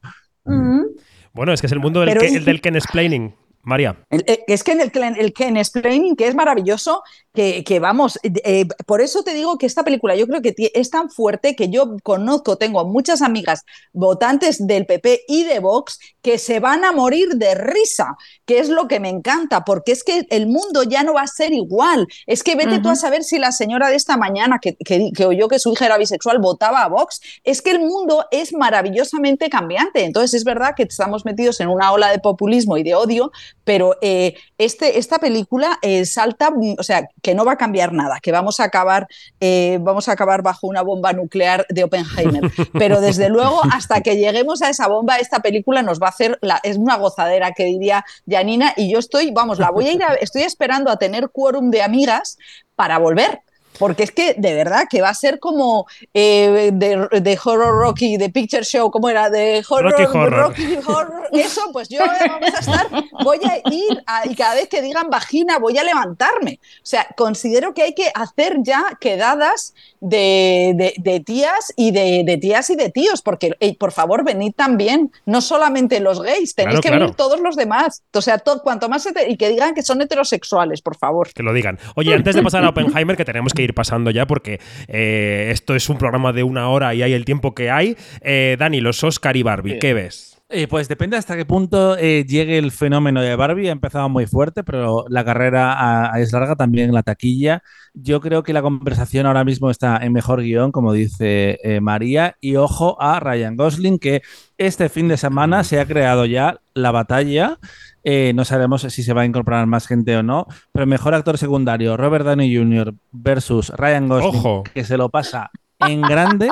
[1.36, 3.36] Bueno, es que es el mundo del, Pero que, es- el del Ken Explaining.
[3.66, 3.98] María.
[4.10, 7.02] El- eh, Es que en el, el Ken Explaining, que es maravilloso,
[7.34, 10.90] que, que vamos, eh, por eso te digo que esta película yo creo que es
[10.90, 16.38] tan fuerte que yo conozco, tengo muchas amigas votantes del PP y de Vox que
[16.38, 20.26] se van a morir de risa, que es lo que me encanta, porque es que
[20.30, 22.08] el mundo ya no va a ser igual.
[22.26, 25.26] Es que vete tú a saber si la señora de esta mañana que, que, que
[25.26, 29.50] oyó que su hija era bisexual votaba a Vox, es que el mundo es maravillosamente
[29.50, 30.04] cambiante.
[30.06, 33.32] Entonces es verdad que estamos metidos en una ola de populismo y de odio,
[33.66, 37.92] pero eh, este, esta película eh, salta, mm, o sea, que no va a cambiar
[37.92, 39.08] nada, que vamos a acabar,
[39.42, 42.50] eh, vamos a acabar bajo una bomba nuclear de Oppenheimer.
[42.74, 46.38] Pero desde luego, hasta que lleguemos a esa bomba, esta película nos va a hacer,
[46.42, 50.04] la, es una gozadera que diría Janina, y yo estoy, vamos, la voy a ir,
[50.04, 52.38] a- estoy esperando a tener quórum de amigas
[52.76, 53.42] para volver.
[53.78, 58.18] Porque es que de verdad que va a ser como eh, de, de Horror Rocky,
[58.18, 59.30] de Picture Show, ¿cómo era?
[59.30, 60.32] De Horror Rocky Horror.
[60.48, 61.30] Rocky Horror.
[61.34, 62.88] Eso, pues yo ahora vamos a estar,
[63.24, 66.60] voy a ir a- y cada vez que digan vagina voy a levantarme.
[66.78, 69.74] O sea, considero que hay que hacer ya quedadas
[70.08, 74.54] de, de- de tías y de, de tías y de tíos, porque por favor venid
[74.56, 77.04] también, no solamente los gays, tenéis Claro, que claro.
[77.06, 78.04] venir todos los demás.
[78.14, 81.30] O sea, to- cuanto más y que digan que son heterosexuales, por favor.
[81.34, 81.80] Que lo digan.
[81.96, 85.76] Oye, antes de pasar a Oppenheimer, que tenemos que ir pasando ya porque eh, esto
[85.76, 87.98] es un programa de una hora y hay el tiempo que hay.
[88.22, 90.35] eh, Dani, los Oscar y Barbie, ¿qué ves?
[90.48, 93.70] Eh, pues depende hasta qué punto eh, llegue el fenómeno de Barbie.
[93.70, 97.64] Ha empezado muy fuerte, pero la carrera ah, es larga también en la taquilla.
[97.96, 102.36] Yo creo que la conversación ahora mismo está en mejor guion, como dice eh, María.
[102.42, 104.22] Y ojo a Ryan Gosling, que
[104.60, 107.58] este fin de semana se ha creado ya la batalla.
[108.04, 111.40] Eh, no sabemos si se va a incorporar más gente o no, pero mejor actor
[111.40, 112.94] secundario, Robert Downey Jr.
[113.12, 114.64] versus Ryan Gosling, Ojo.
[114.72, 115.50] que se lo pasa
[115.88, 116.50] en grande,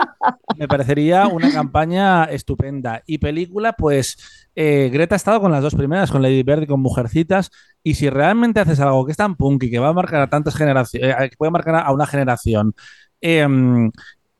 [0.58, 3.04] me parecería una campaña estupenda.
[3.06, 4.18] Y película, pues
[4.56, 7.52] eh, Greta ha estado con las dos primeras, con Lady Bird y con Mujercitas.
[7.84, 10.56] Y si realmente haces algo que es tan punky, que va a marcar a tantas
[10.56, 12.74] generaciones, que puede marcar a una generación,
[13.22, 13.92] em,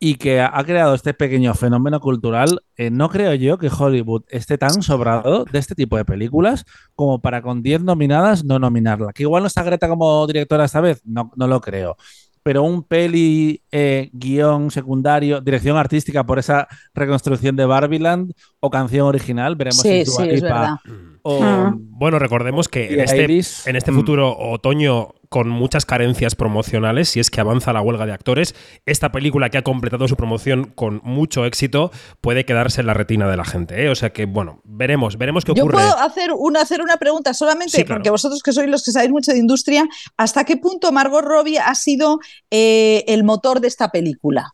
[0.06, 4.58] y que ha creado este pequeño fenómeno cultural, eh, no creo yo que Hollywood esté
[4.58, 9.14] tan sobrado de este tipo de películas como para con 10 nominadas no nominarla.
[9.14, 11.96] Que igual no está Greta como directora esta vez, no, no lo creo.
[12.44, 19.08] Pero un peli, eh, guion secundario, dirección artística por esa reconstrucción de Barbieland o canción
[19.08, 20.76] original, veremos si Sí, Dua sí, es Lipa verdad.
[21.22, 21.74] o- Ah.
[21.78, 23.24] Bueno, recordemos que en este,
[23.70, 23.96] en este mm.
[23.96, 28.54] futuro otoño con muchas carencias promocionales, si es que avanza la huelga de actores,
[28.86, 31.90] esta película que ha completado su promoción con mucho éxito
[32.22, 33.84] puede quedarse en la retina de la gente.
[33.84, 33.90] ¿eh?
[33.90, 35.78] O sea que, bueno, veremos, veremos qué Yo ocurre.
[35.80, 37.98] puedo hacer una, hacer una pregunta solamente, Sí, claro.
[38.02, 39.86] porque vosotros que sois los que sabéis mucho de industria,
[40.18, 42.20] ¿hasta qué punto Margot Robbie ha sido
[42.52, 44.52] eh, el motor de esta película?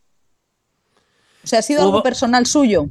[1.44, 2.86] O sea, ¿ha sido algo Hubo- personal suyo?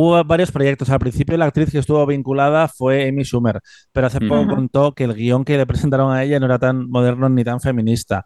[0.00, 0.90] Hubo varios proyectos.
[0.90, 5.02] Al principio la actriz que estuvo vinculada fue Amy Schumer, pero hace poco contó que
[5.04, 8.24] el guion que le presentaron a ella no era tan moderno ni tan feminista.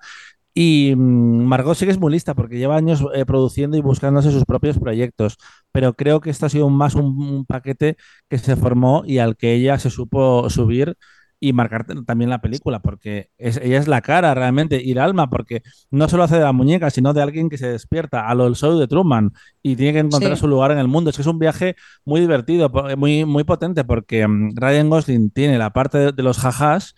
[0.55, 4.31] Y mm, Margot sí que es muy lista porque lleva años eh, produciendo y buscándose
[4.31, 5.39] sus propios proyectos,
[5.73, 7.97] pero creo que esto ha sido más un, un paquete
[8.29, 10.97] que se formó y al que ella se supo subir
[11.45, 15.29] y marcar también la película, porque es, ella es la cara realmente y el alma,
[15.29, 18.45] porque no solo hace de la muñeca, sino de alguien que se despierta a lo
[18.45, 20.41] del show de Truman y tiene que encontrar Sí.
[20.41, 21.11] su lugar en el mundo.
[21.11, 21.75] Es que es un viaje
[22.05, 26.23] muy divertido, po- muy, muy potente, porque mm, Ryan Gosling tiene la parte de, de
[26.23, 26.95] los jajás,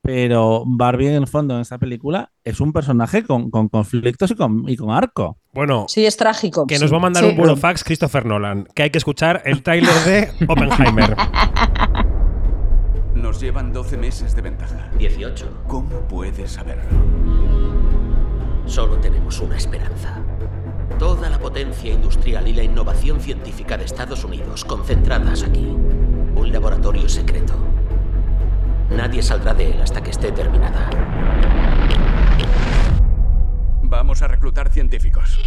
[0.00, 4.36] pero Barbie en el fondo en esta película es un personaje con, con conflictos y
[4.36, 5.38] con, y con arco.
[5.52, 6.68] Bueno, Sí, es trágico.
[6.68, 6.82] que sí.
[6.82, 7.30] nos va a mandar Sí.
[7.30, 11.16] un burofax Christopher Nolan, que hay que escuchar el tráiler de Oppenheimer.
[13.20, 14.90] Nos llevan 12 meses de ventaja.
[14.96, 15.64] 18.
[15.66, 16.84] ¿Cómo puedes saberlo?
[18.64, 20.22] Solo tenemos una esperanza.
[21.00, 25.66] Toda la potencia industrial y la innovación científica de Estados Unidos concentradas aquí.
[25.66, 27.54] Un laboratorio secreto.
[28.90, 30.88] Nadie saldrá de él hasta que esté terminada.
[33.82, 35.40] Vamos a reclutar científicos.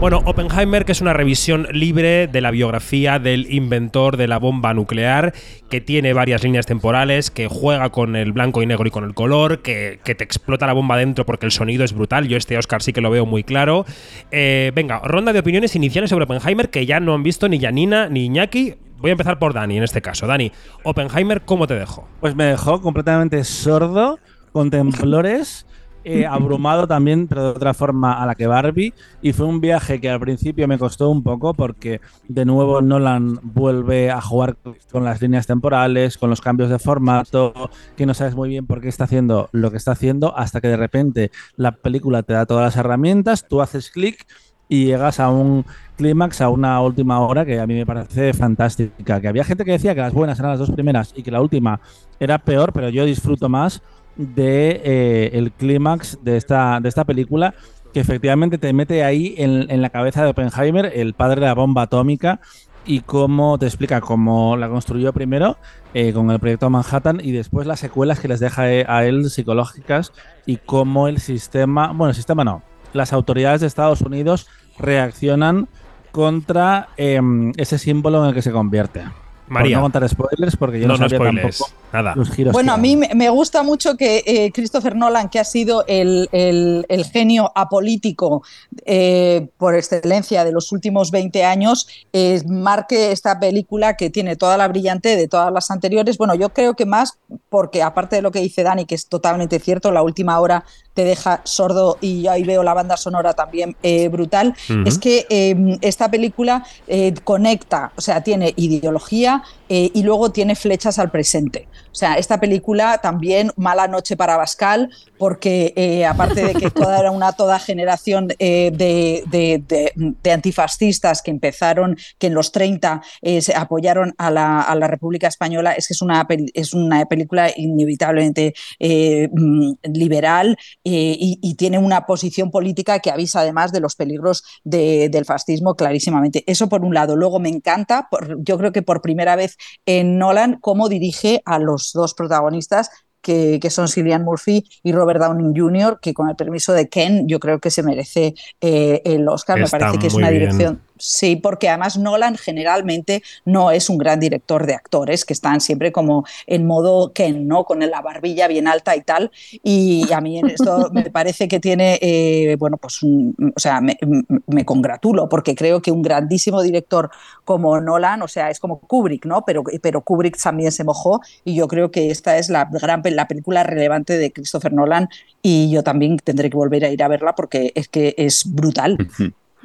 [0.00, 4.72] Bueno, Oppenheimer, que es una revisión libre de la biografía del inventor de la bomba
[4.72, 5.34] nuclear,
[5.68, 9.12] que tiene varias líneas temporales, que juega con el blanco y negro y con el
[9.12, 12.26] color, que, que te explota la bomba dentro porque el sonido es brutal.
[12.28, 13.84] Yo este Oscar sí que lo veo muy claro.
[14.30, 18.08] Eh, venga, ronda de opiniones iniciales sobre Oppenheimer que ya no han visto ni Janina
[18.08, 18.76] ni Iñaki.
[18.96, 20.26] Voy a empezar por Dani en este caso.
[20.26, 20.50] Dani,
[20.82, 22.08] Oppenheimer, ¿cómo te dejo?
[22.20, 24.18] Pues me dejó completamente sordo,
[24.52, 25.66] con temblores,
[26.04, 28.94] eh, abrumado también, pero de otra forma a la que Barbie.
[29.20, 33.38] Y fue un viaje que al principio me costó un poco porque de nuevo Nolan
[33.42, 34.56] vuelve a jugar
[34.90, 38.80] con las líneas temporales, con los cambios de formato, que no sabes muy bien por
[38.80, 42.46] qué está haciendo lo que está haciendo, hasta que de repente la película te da
[42.46, 44.26] todas las herramientas, tú haces clic
[44.70, 49.20] y llegas a un clímax, a una última hora que a mí me parece fantástica.
[49.20, 51.42] Que había gente que decía que las buenas eran las dos primeras y que la
[51.42, 51.80] última
[52.20, 53.82] era peor, pero yo disfruto más
[54.16, 57.54] de eh, clímax de esta, de esta película
[57.92, 61.54] que efectivamente te mete ahí en, en la cabeza de Oppenheimer, el padre de la
[61.54, 62.40] bomba atómica,
[62.84, 65.58] y cómo te explica cómo la construyó primero
[65.94, 69.30] eh, con el proyecto Manhattan y después las secuelas que les deja eh, a él
[69.30, 70.12] psicológicas
[70.46, 75.68] y cómo el sistema, bueno, el sistema no, las autoridades de Estados Unidos reaccionan
[76.10, 79.04] contra em, ese símbolo en el que se convierte.
[79.50, 79.76] María.
[79.76, 81.58] Por no contar spoilers, porque yo no, No, sabía spoilers.
[81.58, 82.14] tampoco Nada.
[82.16, 82.52] los giros.
[82.52, 86.28] Bueno, que a mí me gusta mucho que eh, Christopher Nolan, que ha sido el,
[86.32, 88.42] el- el genio apolítico
[88.86, 94.56] eh, por excelencia de los últimos 20 años, eh, marque esta película que tiene toda
[94.56, 96.16] la brillante de todas las anteriores.
[96.16, 99.58] Bueno, yo creo que más porque aparte de lo que dice Dani, que es totalmente
[99.58, 103.76] cierto, la última hora te deja sordo y yo ahí veo la banda sonora también
[103.82, 110.02] eh, brutal, es que eh, esta película eh, conecta, o sea, tiene ideología eh, y
[110.02, 111.68] luego tiene flechas al presente.
[111.92, 117.00] O sea, esta película también, Mala Noche para Bascal, porque eh, aparte de que toda
[117.00, 123.40] era una toda generación eh, de, de- antifascistas que empezaron, que en los 30 eh,
[123.56, 128.54] apoyaron a la, a la República Española, es que es una, es una película inevitablemente
[128.80, 135.24] mm, liberal y, tiene una posición política que avisa además de los peligros de- del
[135.24, 136.44] fascismo clarísimamente.
[136.46, 137.16] Eso por un lado.
[137.16, 141.79] Luego me encanta, yo creo que por primera vez en Nolan, cómo dirige a los
[141.92, 142.90] dos protagonistas.
[143.22, 147.28] Que, que son Cillian Murphy y Robert Downing Jr., que con el permiso de Ken,
[147.28, 149.60] yo creo que se merece eh, el Oscar.
[149.60, 150.40] Me parece que es una bien.
[150.40, 150.80] dirección.
[151.00, 155.92] Sí, porque además Nolan generalmente no es un gran director de actores que están siempre
[155.92, 157.64] como en modo Ken, ¿no?
[157.64, 159.30] Con la barbilla bien alta y tal.
[159.62, 163.80] Y a mí en esto me parece que tiene, eh, bueno, pues, un- o sea,
[163.80, 163.98] me,
[164.46, 167.10] me congratulo porque creo que un grandísimo director
[167.44, 169.44] como Nolan, o sea, es como Kubrick, ¿no?
[169.44, 173.26] Pero, pero Kubrick también se mojó y yo creo que esta es la gran la
[173.26, 175.08] película relevante de Christopher Nolan
[175.42, 178.98] y yo también tendré que volver a ir a verla porque es que es brutal.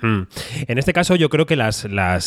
[0.06, 0.28] Mm.
[0.68, 1.84] En este caso yo creo que las,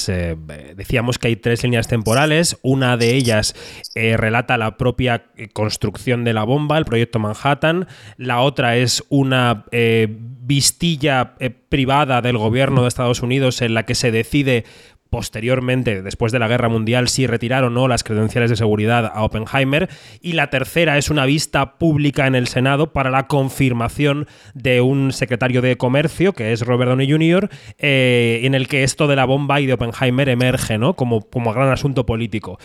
[0.08, 0.36] eh,
[0.74, 3.54] decíamos que hay tres líneas temporales, una de ellas
[3.94, 7.86] eh, relata la propia eh, construcción de la bomba, el proyecto Manhattan,
[8.16, 11.34] la otra es una vistilla
[11.68, 14.64] privada del gobierno de Estados Unidos en la que se decide
[15.10, 19.22] posteriormente, después de la Guerra Mundial, si retirar o no las credenciales de seguridad a
[19.24, 19.88] Oppenheimer.
[20.20, 25.12] Y la tercera es una vista pública en el Senado para la confirmación de un
[25.12, 29.24] secretario de Comercio, que es Robert Downey Jr., eh, en el que esto de la
[29.24, 30.94] bomba y de Oppenheimer emerge ¿no?
[30.94, 32.58] como, como gran asunto político.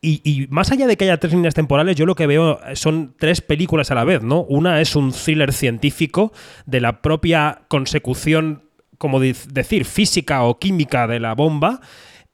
[0.00, 3.14] Y, y más allá de que haya tres líneas temporales, yo lo que veo son
[3.18, 4.42] tres películas a la vez, ¿no?
[4.42, 6.32] Una es un thriller científico
[6.66, 8.65] de la propia consecución
[8.98, 11.80] como decir, física o química de la bomba.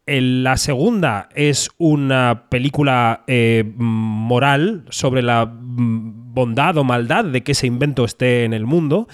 [0.07, 7.53] La segunda es una película eh, moral sobre la mm, bondad o maldad de que
[7.53, 9.07] ese invento esté en el mundo.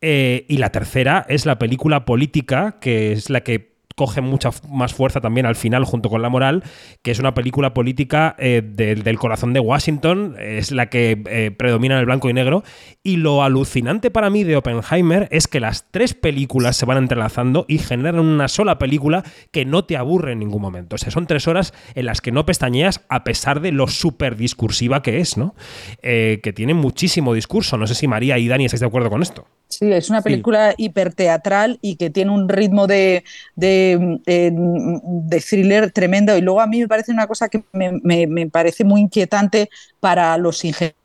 [0.00, 4.94] Eh, y la tercera es la película política, que es la que coge mucha más
[4.94, 6.62] fuerza también al final junto con la moral,
[7.02, 11.50] que es una película política eh, del- del corazón de Washington, es la que eh,
[11.50, 12.62] predomina en el blanco y negro.
[13.02, 17.64] Y lo alucinante para mí de Oppenheimer es que las tres películas se van entrelazando
[17.68, 20.96] y generan una sola película que no te aburre en ningún momento.
[20.96, 24.36] O sea, son tres horas en las que no pestañeas a pesar de lo súper
[24.36, 25.54] discursiva que es, ¿no?
[26.02, 27.78] Eh, que tiene muchísimo discurso.
[27.78, 29.46] No sé si María y Dani estáis de acuerdo con esto.
[29.68, 30.24] Sí, es una Sí.
[30.24, 33.24] película hiperteatral y que tiene un ritmo de,
[33.56, 36.36] de, eh, de thriller tremendo.
[36.36, 39.68] Y luego a mí me parece una cosa que me, me- me parece muy inquietante
[40.00, 40.96] para los ingenieros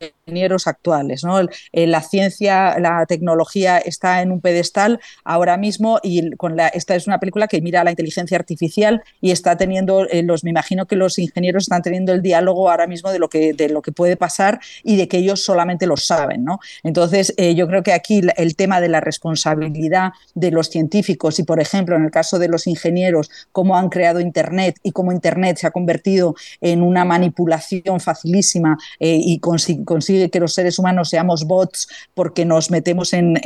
[0.68, 1.24] actuales.
[1.24, 1.40] ¿no?
[1.72, 6.32] Eh, la ciencia, la tecnología está en un pedestal ahora mismo y
[6.74, 10.50] esta es una película que mira la inteligencia artificial y está teniendo, eh, los, me
[10.52, 13.82] imagino que los ingenieros están teniendo el diálogo ahora mismo de lo que, de lo
[13.82, 16.44] que puede pasar y de que ellos solamente lo saben.
[16.44, 16.60] ¿no?
[16.84, 21.44] Entonces, eh, yo creo que aquí el tema de la responsabilidad de los científicos y,
[21.44, 25.58] por ejemplo, en el caso de los ingenieros, cómo han creado Internet y cómo Internet
[25.58, 29.84] se ha convertido en una manipulación facilísima y consi-
[30.32, 33.38] que los seres humanos seamos bots porque nos metemos en,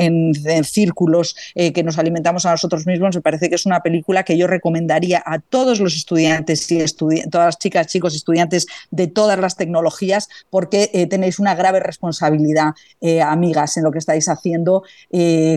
[0.64, 4.38] círculos eh, que nos alimentamos a nosotros mismos, me parece que es una película que
[4.38, 9.40] yo recomendaría a todos los estudiantes y estudi- todas las chicas, chicos, estudiantes de todas
[9.40, 14.84] las tecnologías, porque eh, tenéis una grave responsabilidad, eh, amigas, en lo que estáis haciendo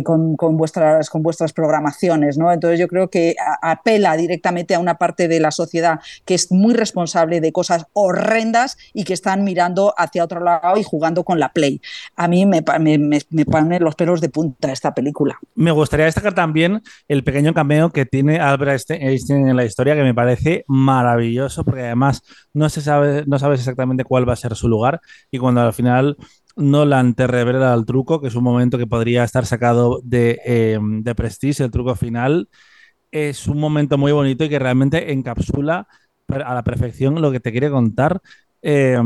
[0.04, 2.38] con, vuestras, con vuestras programaciones.
[2.38, 2.52] ¿no?
[2.52, 6.74] Entonces yo creo que apela directamente a una parte de la sociedad que es muy
[6.74, 11.52] responsable de cosas horrendas y que están mirando hacia otro lado y jugando con la
[11.52, 11.80] Play.
[12.16, 15.38] A mí me, me, los pelos de punta esta película.
[15.54, 20.02] Me gustaría destacar también el pequeño cameo que tiene Albert Einstein en la historia, que
[20.02, 22.22] me parece maravilloso, porque además
[22.52, 26.16] no sabe, sabes exactamente cuál va a ser su lugar, y cuando al final
[26.56, 30.78] Nolan te revela el truco, que es un momento que podría estar sacado de, eh,
[30.80, 32.48] de Prestige, el truco final,
[33.10, 35.86] es un momento muy bonito y que realmente encapsula
[36.28, 38.20] a la perfección lo que te quiere contar
[38.62, 38.98] eh,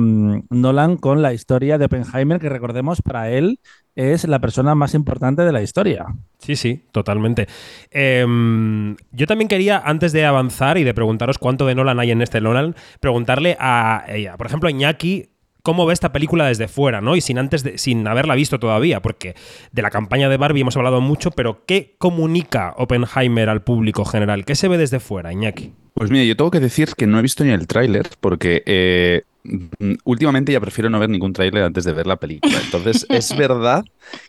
[0.51, 3.59] Nolan con la historia de Oppenheimer, que recordemos para él
[3.95, 6.07] es la persona más importante de la historia.
[6.39, 7.47] Sí, sí, totalmente.
[7.91, 12.23] Em, yo también quería, antes de avanzar y de preguntaros cuánto de Nolan hay en
[12.23, 15.32] este Nolan, preguntarle a ella, por ejemplo, a Iñaki,
[15.63, 17.17] cómo ve esta película desde fuera, ¿no?
[17.17, 19.35] Y sin antes de- sin haberla visto todavía, porque
[19.73, 24.45] de la campaña de Barbie hemos hablado mucho, pero ¿qué comunica Oppenheimer al público general?
[24.45, 25.73] ¿Qué se ve desde fuera, Iñaki?
[25.95, 29.23] Pues mira, yo tengo que decir que no he visto ni el tráiler porque eh,
[29.45, 32.59] mm, últimamente ya prefiero no ver ningún tráiler antes de ver la película.
[32.65, 33.85] Entonces, es verdad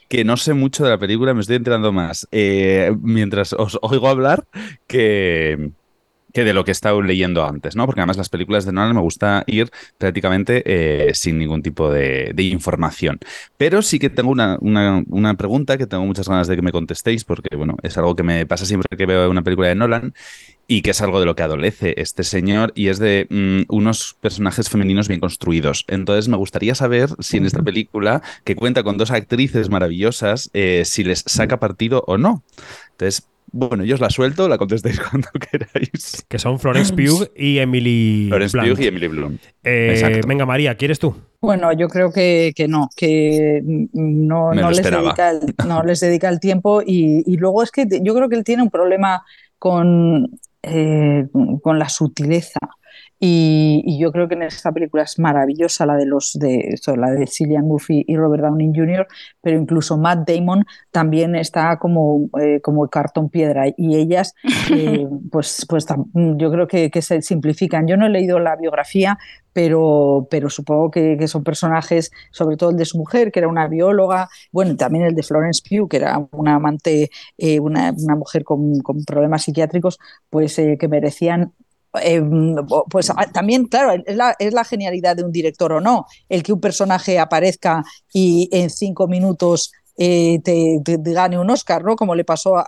[0.09, 4.09] que no sé mucho de la película, me estoy enterando más eh, mientras os oigo
[4.09, 4.43] hablar
[4.87, 5.71] que,
[6.33, 7.85] que de lo que he estado leyendo antes, ¿no?
[7.85, 12.31] Porque además las películas de Nolan me gusta ir prácticamente eh, sin ningún tipo de,
[12.33, 13.19] de información.
[13.57, 16.71] Pero sí que tengo una, una- una pregunta que tengo muchas ganas de que me
[16.71, 20.13] contestéis, porque bueno, es algo que me pasa siempre que veo una película de Nolan
[20.67, 24.15] y que es algo de lo que adolece este señor y es de mm, unos
[24.21, 25.85] personajes femeninos bien construidos.
[25.87, 30.83] Entonces me gustaría saber si en esta película, que cuenta con dos actrices maravillosas, eh,
[30.85, 32.43] si les saca partido o no.
[32.91, 36.25] Entonces, bueno, yo os la suelto, la contestéis cuando queráis.
[36.27, 38.75] Que son Florence Pugh y Emily Florence Blunt.
[38.75, 39.37] Pugh y Emily Bloom.
[39.63, 40.27] Eh, Exacto.
[40.27, 41.15] venga, María, ¿quieres tú?
[41.39, 46.29] Bueno, yo creo que, que no, que no, no les dedica el, no les dedica
[46.29, 49.23] el tiempo y, y luego es que yo creo que él tiene un problema
[49.59, 51.27] con, eh,
[51.61, 52.59] con la sutileza.
[53.25, 56.97] Y, y yo creo que en esta película es maravillosa la de los de eso,
[56.97, 59.07] la de Cillian Murphy y Robert Downey Jr.,
[59.39, 64.33] pero incluso Matt Damon también está como, eh, como cartón piedra y ellas
[64.71, 67.87] eh, pues, pues yo creo que, que se simplifican.
[67.87, 69.17] Yo no he leído la biografía,
[69.53, 73.47] pero, pero supongo que, que son personajes, sobre todo el de su mujer, que era
[73.47, 78.17] una bióloga, bueno, también el de Florence Pugh, que era una amante, eh, una, una
[78.17, 79.97] mujer con, con problemas psiquiátricos,
[80.29, 81.53] pues eh, que merecían
[82.01, 82.21] eh,
[82.89, 86.43] pues ah, también, claro, es la, es la genialidad de un director o no, el
[86.43, 87.83] que un personaje aparezca
[88.13, 91.95] y en cinco minutos eh, te, te- te gane un Oscar, ¿no?
[91.95, 92.65] Como le pasó a.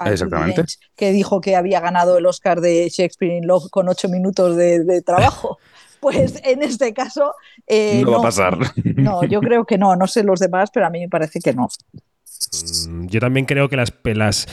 [0.56, 4.56] Dench, que dijo que había ganado el Oscar de Shakespeare in Love con ocho minutos
[4.56, 5.58] de, de trabajo.
[6.02, 7.34] Pues en este caso.
[7.66, 8.60] eh, no, va a pasar.
[8.86, 11.52] No, yo creo que no, no sé los demás, pero a mí me parece que
[11.52, 11.68] no.
[12.90, 14.48] Mm, Yo también creo que las, las-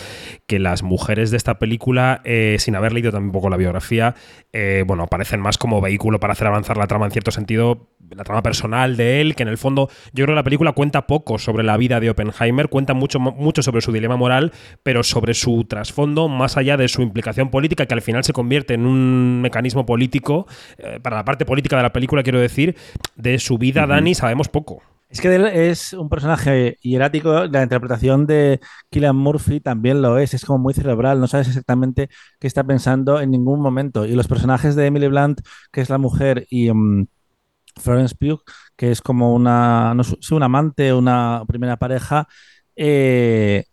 [0.47, 4.15] que las mujeres de esta película, eh, sin haber leído tampoco la biografía,
[4.53, 8.25] eh, bueno, aparecen más como vehículo para hacer avanzar la trama en cierto sentido, la
[8.25, 11.39] trama personal de él, que en el fondo yo creo que la película cuenta poco
[11.39, 14.53] sobre la vida de Oppenheimer, cuenta mucho, mucho sobre su dilema moral,
[14.83, 18.75] pero sobre su trasfondo, más allá de su implicación política, que al final se convierte
[18.75, 20.47] en un mecanismo político,
[20.79, 22.77] eh, para la parte política de la película, quiero decir,
[23.17, 24.83] de su vida, Dani, sabemos poco.
[25.13, 28.61] Es que es un personaje hierático, la interpretación de
[28.91, 32.09] Killian Murphy también lo es, es como muy cerebral, no sabes exactamente
[32.41, 34.07] qué está pensando en ningún momento.
[34.07, 37.07] Y los personajes de Emily Blunt, que es la mujer, y mm,
[37.81, 38.43] Florence Pugh,
[38.77, 42.27] que es como una, no sé, un amante, una primera pareja,
[42.77, 43.65] eh,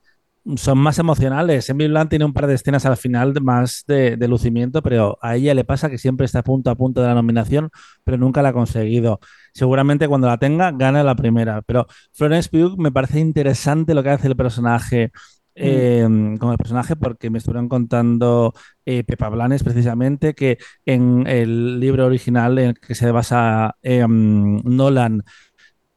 [0.56, 1.70] son más emocionales.
[1.70, 5.36] Emily Blunt tiene un par de escenas al final más de, de lucimiento, pero a
[5.36, 7.70] ella le pasa que siempre está a punto a punto de la nominación,
[8.04, 9.20] pero nunca la ha conseguido.
[9.54, 11.62] Seguramente cuando la tenga, gana la primera.
[11.62, 15.12] Pero Florence Pugh me parece interesante lo que hace el personaje.
[15.56, 16.04] eh,
[16.40, 18.54] con el personaje porque me estuvieron contando
[18.86, 24.06] eh, Pepa Blanes precisamente que en el libro original en el que se basa eh,
[24.08, 25.24] Nolan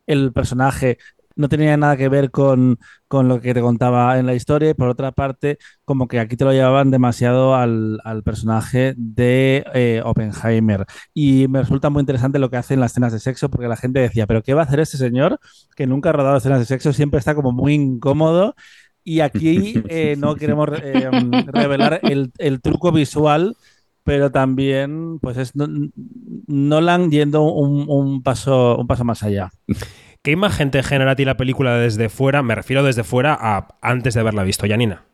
[0.06, 0.98] el personaje
[1.36, 2.78] no tenía nada que ver con,
[3.08, 6.36] con lo que te contaba en la historia y por otra parte como que aquí
[6.36, 12.38] te lo llevaban demasiado al, al personaje de eh, Oppenheimer y me resulta muy interesante
[12.38, 14.64] lo que hacen las escenas de sexo porque la gente decía, pero ¿qué va a
[14.64, 15.38] hacer este señor
[15.76, 16.92] que nunca ha rodado escenas de sexo?
[16.92, 18.54] Siempre está como muy incómodo
[19.04, 21.10] y aquí eh, no queremos eh,
[21.46, 23.56] revelar el, el truco visual
[24.04, 25.68] pero también pues es no-
[26.46, 29.50] Nolan yendo un, un paso, un paso más allá.
[30.22, 32.42] ¿Qué imagen te genera a ti la película desde fuera?
[32.42, 35.04] Me refiero desde fuera a antes de haberla visto, Janina.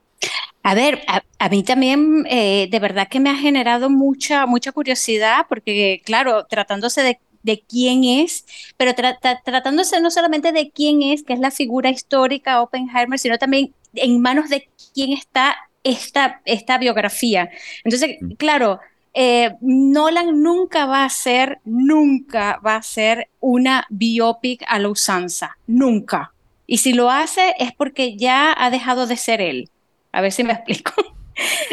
[0.63, 4.73] A ver, a, a mí también eh, de verdad que me ha generado mucha, mucha
[4.73, 8.45] curiosidad porque, claro, tratándose de, de quién es,
[8.77, 13.19] pero tra- tra- tratándose no solamente de quién es, que es la figura histórica Oppenheimer,
[13.19, 17.49] sino también en manos de quién está esta, esta biografía.
[17.85, 18.81] Entonces, claro,
[19.21, 25.59] eh, Nolan nunca va a ser, nunca va a ser una biopic a la usanza,
[25.67, 26.33] nunca.
[26.69, 29.71] Y si lo hace es porque ya ha dejado de ser él.
[30.13, 30.93] A ver si me explico.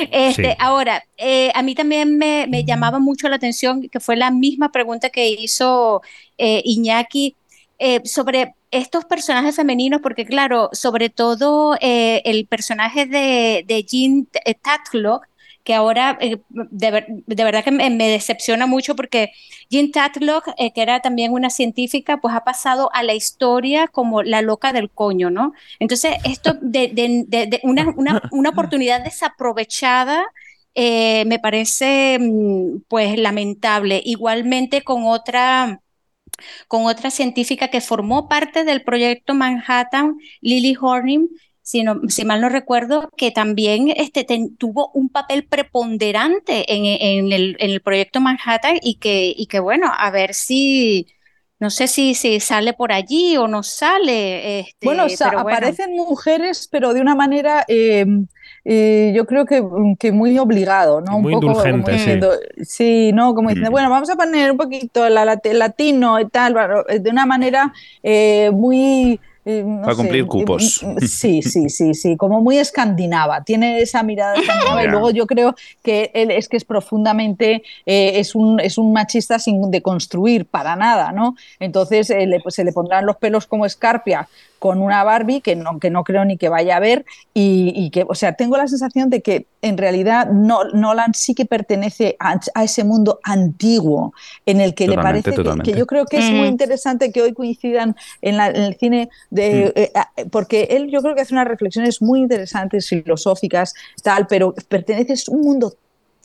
[0.09, 0.55] Este, Sí.
[0.57, 4.71] Ahora, eh, a mí también me, me llamaba mucho la atención que fue la misma
[4.71, 6.01] pregunta que hizo
[6.39, 7.35] eh, Iñaki
[7.77, 14.27] eh, sobre estos personajes femeninos, porque claro, sobre todo el personaje de, de Jean
[14.63, 15.27] Tatlock,
[15.65, 19.31] que ahora eh, de, de verdad que me, decepciona mucho porque
[19.69, 24.23] Jean Tatlock, eh, que era también una científica, pues ha pasado a la historia como
[24.23, 25.53] la loca del coño, ¿no?
[25.79, 30.23] Entonces, esto de- de una, una- una oportunidad desaprovechada
[30.75, 34.01] eh, me parece mm, pues lamentable.
[34.05, 35.81] Igualmente con otra
[36.67, 41.27] con otra científica que formó parte del proyecto Manhattan, Lily Horning,
[41.65, 46.85] si, no- si mal no recuerdo, que también este, ten- tuvo un papel preponderante en,
[46.85, 51.07] en el, en el proyecto Manhattan y que, y que, bueno, a ver si,
[51.59, 54.59] no sé si, si sale por allí o no sale.
[54.61, 55.57] Este, Bueno, o sea, pero bueno.
[55.57, 58.05] aparecen mujeres, pero de una manera, eh,
[58.63, 59.63] eh, yo creo que,
[59.99, 61.17] que muy obligado, ¿no?
[61.17, 62.31] Muy un poco indulgente, diciendo,
[62.63, 63.33] sí, ¿no?
[63.33, 63.71] Como diciendo, Mm.
[63.71, 66.53] bueno, vamos a poner un poquito la, lati- latino y tal,
[67.01, 69.19] de una manera eh, muy...
[69.45, 70.81] eh, no Para sé, cumplir cupos.
[71.07, 75.55] Sí, sí, sí, sí, como muy escandinava, tiene esa mirada escandinava y luego yo creo
[75.83, 80.75] que él es que es profundamente, eh, es, un, es un machista sin deconstruir para
[80.75, 81.35] nada, ¿no?
[81.59, 84.27] Entonces eh, le- pues, se le pondrán los pelos como escarpia
[84.59, 87.91] con una Barbie que no, que no creo ni que vaya a ver y, y
[87.91, 92.15] que, o sea, tengo la sensación de que en realidad no, Nolan sí que pertenece
[92.19, 94.13] a, a ese mundo antiguo
[94.45, 96.51] en el que le parece que- yo creo que es muy Ujú.
[96.51, 101.01] interesante que hoy coincidan en, la- en el cine de, eh, ah, porque él yo
[101.01, 105.73] creo que hace unas reflexiones muy interesantes, filosóficas, tal, pero pertenece a un mundo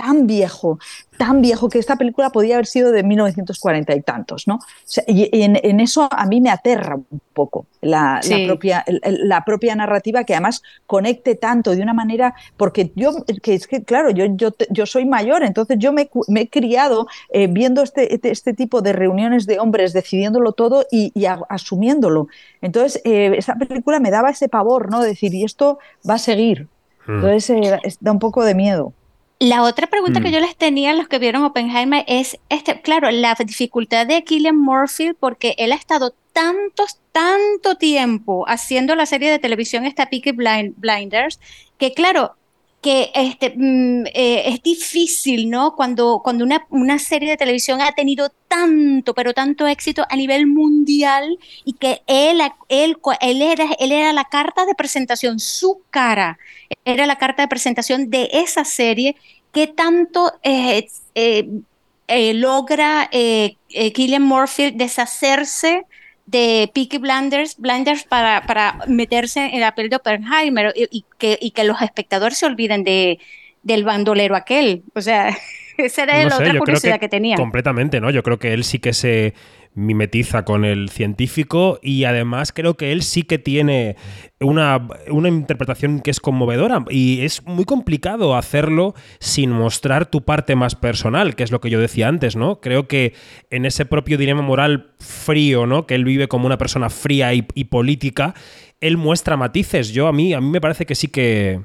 [0.01, 0.79] tan viejo,
[1.19, 4.55] tan viejo que esta película podía haber sido de 1940 y tantos, ¿no?
[4.55, 8.47] O sea, y en, en eso a mí me aterra un poco la, la Sí.
[8.47, 13.11] propia, el- el- la propia narrativa que además conecte tanto de una manera, porque yo,
[13.43, 17.07] que es que claro, yo, yo, yo soy mayor, entonces yo me, me he criado
[17.31, 21.41] eh, viendo este, este, este tipo de reuniones de hombres decidiéndolo todo y, y a-
[21.51, 22.29] asumiéndolo.
[22.63, 25.03] Entonces, eh, esa película me daba ese pavor, ¿no?
[25.03, 25.79] De decir, y esto
[26.09, 26.69] va a seguir.
[27.07, 27.15] Mm.
[27.17, 28.93] Entonces, eh, da un poco de miedo.
[29.41, 30.33] La otra pregunta que Mm.
[30.33, 34.57] yo les tenía a los que vieron Oppenheimer es, este, claro, la dificultad de Killian
[34.59, 40.33] Murphy porque él ha estado tantos, tanto tiempo haciendo la serie de televisión esta Peaky
[40.33, 41.41] Blind- Blinders,
[41.79, 42.37] que claro,
[42.81, 45.77] que este, mm, eh, es difícil, ¿no?
[45.77, 50.47] Cuando, cuando una, una serie de televisión ha tenido tanto, pero tanto éxito a nivel
[50.47, 56.39] mundial y que él, él, él, era, él era la carta de presentación, su cara
[56.85, 59.17] era la carta de presentación de esa serie,
[59.53, 65.85] que tanto eh, eh, logra Killian Murphy deshacerse
[66.31, 71.39] de Peaky Blinders, Blinders para, para meterse en la piel de Oppenheimer y, y que,
[71.41, 73.19] y que los espectadores se olviden de,
[73.63, 74.83] del bandolero aquel.
[74.95, 75.37] O sea,
[75.79, 77.37] esa era No la sé, otra curiosidad que, tenía.
[77.37, 78.11] Completamente, ¿no?
[78.11, 79.35] Yo creo que él sí que se
[79.75, 83.97] mimetiza con el científico y además creo que él sí que tiene
[84.41, 90.57] una, una interpretación que es conmovedora y es muy complicado hacerlo sin mostrar tu parte
[90.57, 92.61] más personal, que es lo que yo decía antes, ¿no?
[92.61, 93.15] Creo que
[93.51, 95.87] en ese propio dilema moral frío, ¿no?
[95.87, 98.35] Que él vive como una persona fría y, política,
[98.81, 99.91] él muestra matices.
[99.91, 101.61] Yo a mí, a mí me parece que sí que,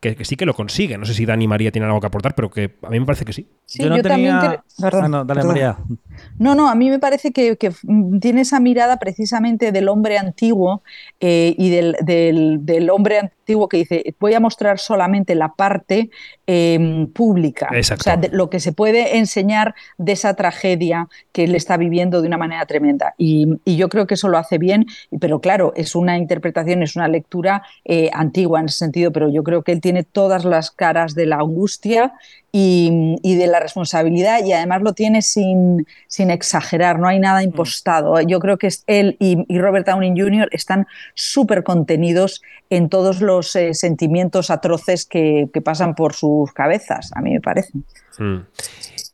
[0.00, 0.96] que, que sí que lo consigue.
[0.98, 3.06] No sé si Dani y María tienen algo que aportar, pero que a mí me
[3.06, 3.48] parece que sí.
[3.66, 4.38] Sí, yo, también.
[4.40, 5.48] te- Perdón, Ah, no, dale, perdón.
[5.54, 5.76] María.
[6.38, 7.72] No, no, a mí me parece que, que,
[8.20, 10.82] tiene esa mirada precisamente del hombre antiguo
[11.20, 16.10] eh, y del, del- del hombre antiguo que dice, voy a mostrar solamente la parte
[16.46, 18.02] eh, pública, Exacto.
[18.02, 22.20] o sea, de- lo que se puede enseñar de esa tragedia que él está viviendo
[22.22, 23.14] de una manera tremenda.
[23.18, 24.86] Y, y yo creo que eso lo hace bien,
[25.20, 29.42] pero claro, es una interpretación, es una lectura eh, antigua en ese sentido, pero yo
[29.42, 32.12] creo que él tiene todas las caras de la angustia
[32.52, 37.42] y, y de la responsabilidad y además lo tiene sin, sin exagerar, no hay nada
[37.42, 38.20] impostado.
[38.22, 40.48] Yo creo que es él y, y Robert Downey Jr.
[40.52, 47.10] están súper contenidos en todos los eh, sentimientos atroces que, que pasan por sus cabezas,
[47.14, 47.72] a mí me parece.
[48.18, 48.38] Mm.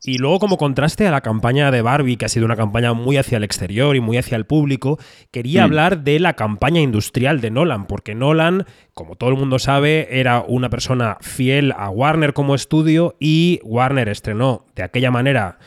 [0.07, 3.17] Y luego, como contraste a la campaña de Barbie, que ha sido una campaña muy
[3.17, 4.99] hacia el exterior y muy hacia el público,
[5.31, 5.65] quería Mm.
[5.65, 10.45] hablar de la campaña industrial de Nolan, porque Nolan, como todo el mundo sabe, era
[10.47, 15.59] una persona fiel a Warner como estudio y Warner estrenó de aquella manera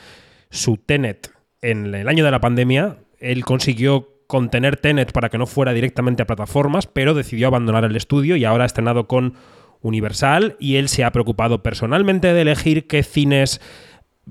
[0.52, 1.32] su Tenet
[1.64, 2.98] en el año de la pandemia.
[3.20, 7.96] Él consiguió contener Tenet para que no fuera directamente a plataformas, pero decidió abandonar el
[7.96, 9.34] estudio y ahora ha estrenado con
[9.82, 13.62] Universal y él se ha preocupado personalmente de elegir qué cines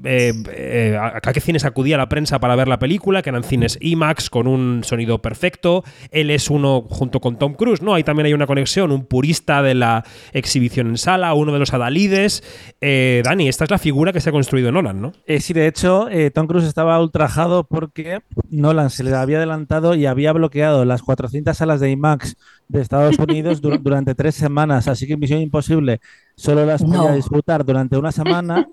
[0.05, 3.43] eh, eh, a a qué cines acudía la prensa para ver la película, que eran
[3.45, 5.85] cines IMAX con un sonido perfecto.
[6.11, 7.95] Él es uno junto con Tom Cruise, ¿no?
[7.95, 11.73] Ahí también hay una conexión, un purista de la exhibición en sala, uno de los
[11.73, 12.43] adalides.
[12.81, 15.13] Eh, Dani, esta es la figura que se ha construido Nolan, ¿no?
[15.27, 18.21] Eh, sí, de hecho, eh, Tom Cruise estaba ultrajado porque
[18.51, 22.37] Nolan se le había adelantado y había bloqueado las 400 salas de IMAX
[22.69, 24.89] de Estados Unidos dur- durante tres semanas.
[24.89, 26.01] Así que Misión Imposible
[26.37, 27.15] solo las podía No.
[27.17, 28.69] disfrutar durante una semana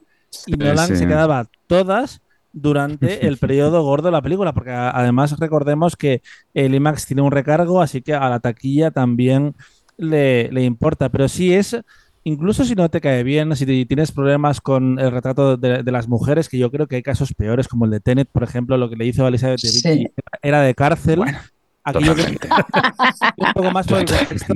[0.45, 0.95] y Nolan sí.
[0.95, 2.21] se quedaba todas
[2.51, 6.21] durante el periodo gordo de la película, porque además recordemos que
[6.53, 9.55] el IMAX tiene un recargo, así que a la taquilla también
[9.97, 11.09] le, le importa.
[11.09, 11.75] Pero sí es,
[12.23, 15.91] incluso si no te cae bien, si te- tienes problemas con el retrato de, de
[15.91, 18.77] las mujeres, que yo creo que hay casos peores, como el de Tenet, por ejemplo,
[18.77, 20.07] lo que le hizo a Elizabeth Sí.
[20.41, 21.17] Era de cárcel.
[21.17, 21.39] Bueno,
[21.83, 22.47] Aquí yo Totalmente.
[23.37, 24.53] un poco más por el contexto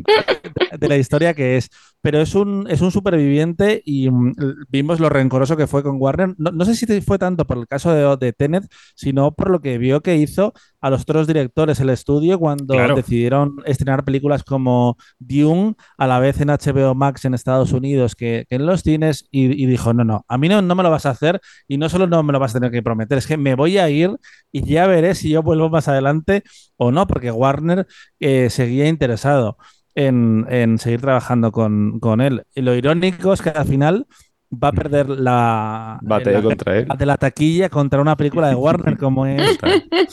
[0.80, 1.70] de, la historia que es.
[2.02, 4.34] Pero es un, es un superviviente y mm,
[4.70, 6.36] vimos lo rencoroso que fue con Warner.
[6.38, 8.66] No, no sé si fue tanto por el caso de, de Tenet,
[8.96, 12.96] sino por lo que vio que hizo a los otros directores el estudio cuando Claro.
[12.96, 18.46] decidieron estrenar películas como Dune a la vez en HBO Max en Estados Unidos que,
[18.50, 20.92] que en los cines y, y dijo, no, no, a mí no, no me lo
[20.92, 23.28] vas a hacer y no solo no me lo vas a tener que prometer, es
[23.28, 24.12] que me voy a ir
[24.52, 26.44] y ya veré si yo vuelvo más adelante
[26.78, 27.88] o no, porque Warner
[28.20, 29.58] eh, seguía interesado
[29.96, 32.44] en, en seguir trabajando con, con él.
[32.54, 34.06] Y lo irónico es que al final
[34.52, 36.88] va a perder la, Batalla la- contra él.
[36.98, 39.58] de la taquilla contra una película de Warner como es.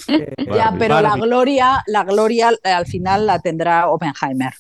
[0.09, 0.79] eh, Ya, Barbie.
[0.79, 4.53] pero la gloria, la gloria eh, al final la tendrá Oppenheimer.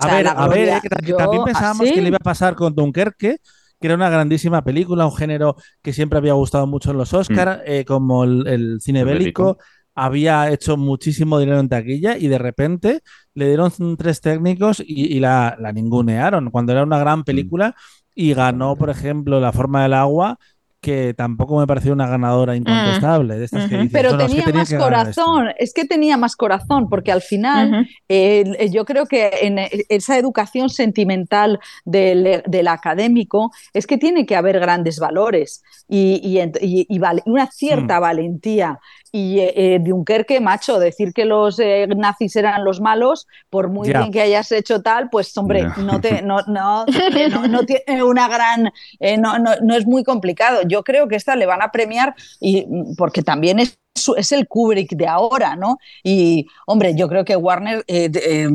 [0.00, 2.16] O A sea, ver, a ver, eh, que yo también pensábamos así- que le iba
[2.18, 3.38] a pasar con Dunkerque,
[3.80, 7.60] que era una grandísima película, un género que siempre había gustado mucho en los Oscars,
[7.86, 9.44] como el, el cine El bélico.
[9.54, 9.58] bélico.
[10.00, 13.00] Había hecho muchísimo dinero en taquilla y de repente
[13.34, 17.74] le dieron tres técnicos y, y la, la ningunearon cuando era una gran película
[18.20, 20.38] y ganó, por ejemplo, La forma del agua,
[20.80, 23.36] que tampoco me pareció una ganadora incontestable.
[23.36, 25.24] De estas que dices, Pero "No, no, es que tenía más que ganar esto".
[25.24, 29.70] corazón, es que tenía más corazón, porque al final eh, yo creo que en eh,
[29.88, 36.36] esa educación sentimental del, del académico es que tiene que haber grandes valores y, y
[36.38, 38.78] ent- y- y val- y una cierta valentía.
[39.12, 43.88] Y eh, eh, Dunkerque, macho, decir que los eh, nazis eran los malos, por muy
[43.88, 48.02] bien que hayas hecho tal, pues hombre, no, te, no, no, eh, no, no tiene
[48.02, 50.60] una gran, eh, no, no, no es muy complicado.
[50.66, 53.78] Yo creo que esta le van a premiar y porque también es
[54.16, 55.78] es el Kubrick de ahora, ¿no?
[56.02, 58.48] Y, hombre, yo creo que Warner, eh, eh,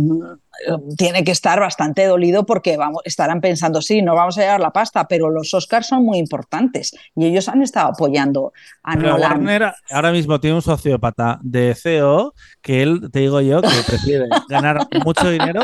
[0.98, 4.72] tiene que estar bastante dolido porque vamos, estarán pensando, sí, no vamos a llevar la
[4.72, 9.32] pasta, pero los Oscars son muy importantes y ellos han estado apoyando a Pero Nolan.
[9.32, 14.26] Warner ahora mismo tiene un sociópata de CEO que él, te digo yo, que prefiere
[14.50, 15.62] ganar mucho dinero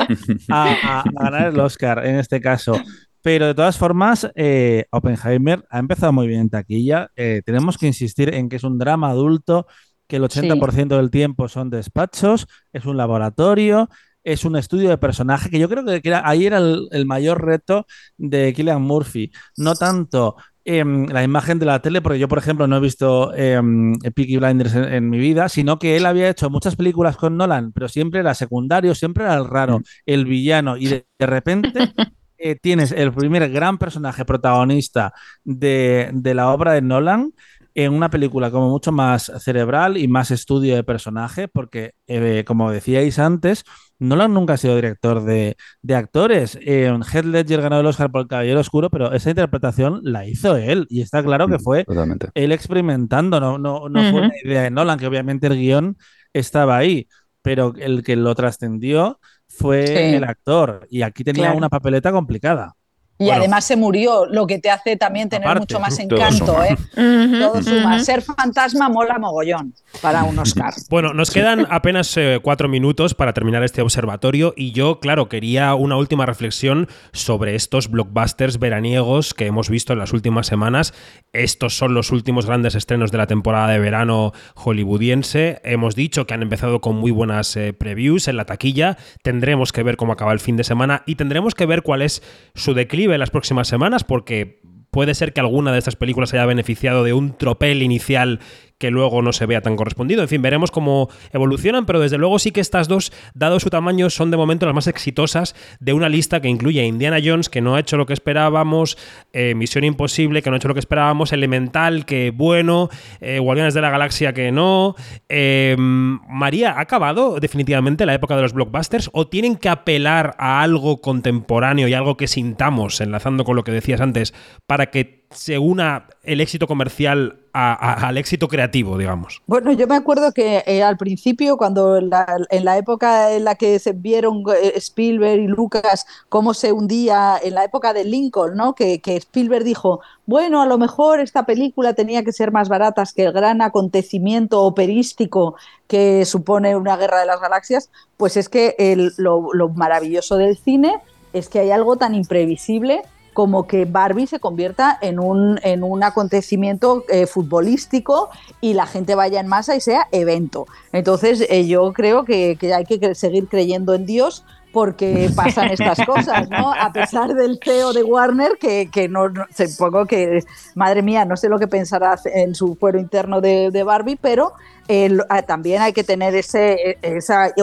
[0.50, 2.74] a, a- a ganar el Oscar en este caso.
[3.22, 7.10] Pero de todas formas, eh, Oppenheimer ha empezado muy bien en taquilla.
[7.18, 9.68] Eh, tenemos que insistir en que es un drama adulto,
[10.08, 13.90] que el 80% del tiempo son despachos, es un laboratorio,
[14.32, 17.44] es un estudio de personaje, que yo creo que era- ahí era el, el mayor
[17.46, 17.86] reto
[18.18, 19.32] de Killian Murphy.
[19.58, 23.34] No tanto em, la imagen de la tele, porque yo, por ejemplo, no he visto
[23.36, 27.38] em, Peaky Blinders en, en mi vida, sino que él había hecho muchas películas con
[27.38, 31.72] Nolan, pero siempre era secundario, siempre era el raro, el villano, y de, de repente
[32.38, 35.14] eh, tienes el primer gran personaje protagonista
[35.44, 37.32] de, de la obra de Nolan
[37.76, 42.72] en una película como mucho más cerebral y más estudio de personaje, porque, eh, como
[42.72, 43.64] decíais antes,
[44.00, 46.58] Nolan nunca ha sido director de, de actores.
[46.62, 50.56] Eh, Heath Ledger ganó el Oscar por El Caballero Oscuro, pero esa interpretación la hizo
[50.56, 52.30] él y está claro que fue Totalmente.
[52.34, 55.98] él experimentando, no, no, no fue una idea de Nolan, que obviamente el guion
[56.34, 57.08] estaba ahí,
[57.42, 59.94] pero el que lo trascendió fue Sí.
[60.16, 61.58] el actor y aquí tenía Claro.
[61.58, 62.74] una papeleta complicada.
[63.22, 63.40] Y Bueno.
[63.42, 66.68] además se murió, lo que te hace también tener Aparte, mucho más todo encanto, suma.
[66.68, 66.78] ¿eh?
[67.40, 68.00] Todo suma.
[68.00, 70.74] Ser fantasma mola mogollón para un Oscar.
[70.90, 75.76] Bueno, nos quedan apenas eh, cuatro minutos para terminar este observatorio y yo, claro, quería
[75.76, 80.94] una última reflexión sobre estos blockbusters veraniegos que hemos visto en las últimas semanas.
[81.34, 85.60] Estos son los últimos grandes estrenos de la temporada de verano hollywoodiense.
[85.64, 88.98] Hemos dicho que han empezado con muy buenas eh, previews en la taquilla.
[89.24, 92.24] Tendremos que ver cómo acaba el fin de semana y tendremos que ver cuál es
[92.56, 96.46] su declive en las próximas semanas porque puede ser que alguna de estas películas haya
[96.46, 98.40] beneficiado de un tropel inicial
[98.80, 100.22] que luego no se vea tan correspondido.
[100.22, 104.10] En fin, veremos cómo evolucionan, pero desde luego sí que estas dos, dado su tamaño,
[104.10, 107.62] son de momento las más exitosas de una lista que incluye a Indiana Jones, que
[107.62, 108.98] no ha hecho lo que esperábamos,
[109.34, 113.74] eh, Misión Imposible, que no ha hecho lo que esperábamos, Elemental, que bueno, eh, Guardianes
[113.74, 114.96] de la Galaxia, que no.
[115.28, 120.62] Eh, María, ¿ha acabado definitivamente la época de los blockbusters o tienen que apelar a
[120.62, 124.34] algo contemporáneo y algo que sintamos, enlazando con lo que decías antes,
[124.66, 129.42] para que se una el éxito comercial al éxito creativo, digamos?
[129.46, 133.80] Bueno, yo me acuerdo que eh, al principio, cuando en la, época en la que
[133.80, 138.76] se vieron eh, Spielberg y Lucas cómo se hundía, en la época de Lincoln, ¿no?
[138.76, 143.26] Que, Spielberg dijo, bueno, a lo mejor esta película tenía que ser más barata que
[143.26, 145.56] el gran acontecimiento operístico
[145.88, 150.96] que supone una guerra de las galaxias, pues es que el- lo maravilloso del cine
[151.34, 153.02] es que hay algo tan imprevisible
[153.40, 158.30] como que Barbie se convierta en un, en un acontecimiento eh, futbolístico
[158.60, 160.66] y la gente vaya en masa y sea evento.
[160.92, 165.70] Entonces eh, yo creo que, que hay que cre- seguir creyendo en Dios porque pasan
[165.72, 166.74] estas cosas, ¿no?
[166.74, 170.44] A pesar del CEO de Warner, que, que no, no- supongo que,
[170.76, 174.52] madre mía, no sé lo que pensará en su fuero interno de, de Barbie, pero
[174.90, 177.54] el- ah, también hay que tener ese, esa, eh,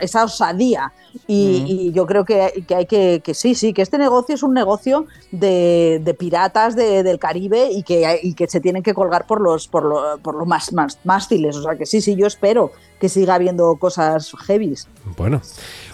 [0.00, 0.92] esa osadía.
[1.26, 4.42] Y, y yo creo que, que hay que, que sí, sí, que este negocio es
[4.42, 8.94] un negocio de, de piratas de- del Caribe y que, y que se tienen que
[8.94, 11.56] colgar por los, por lo- por los más, más, mástiles.
[11.56, 12.70] O sea que sí, sí, yo espero
[13.00, 14.88] que siga habiendo cosas heavies.
[15.16, 15.40] Bueno,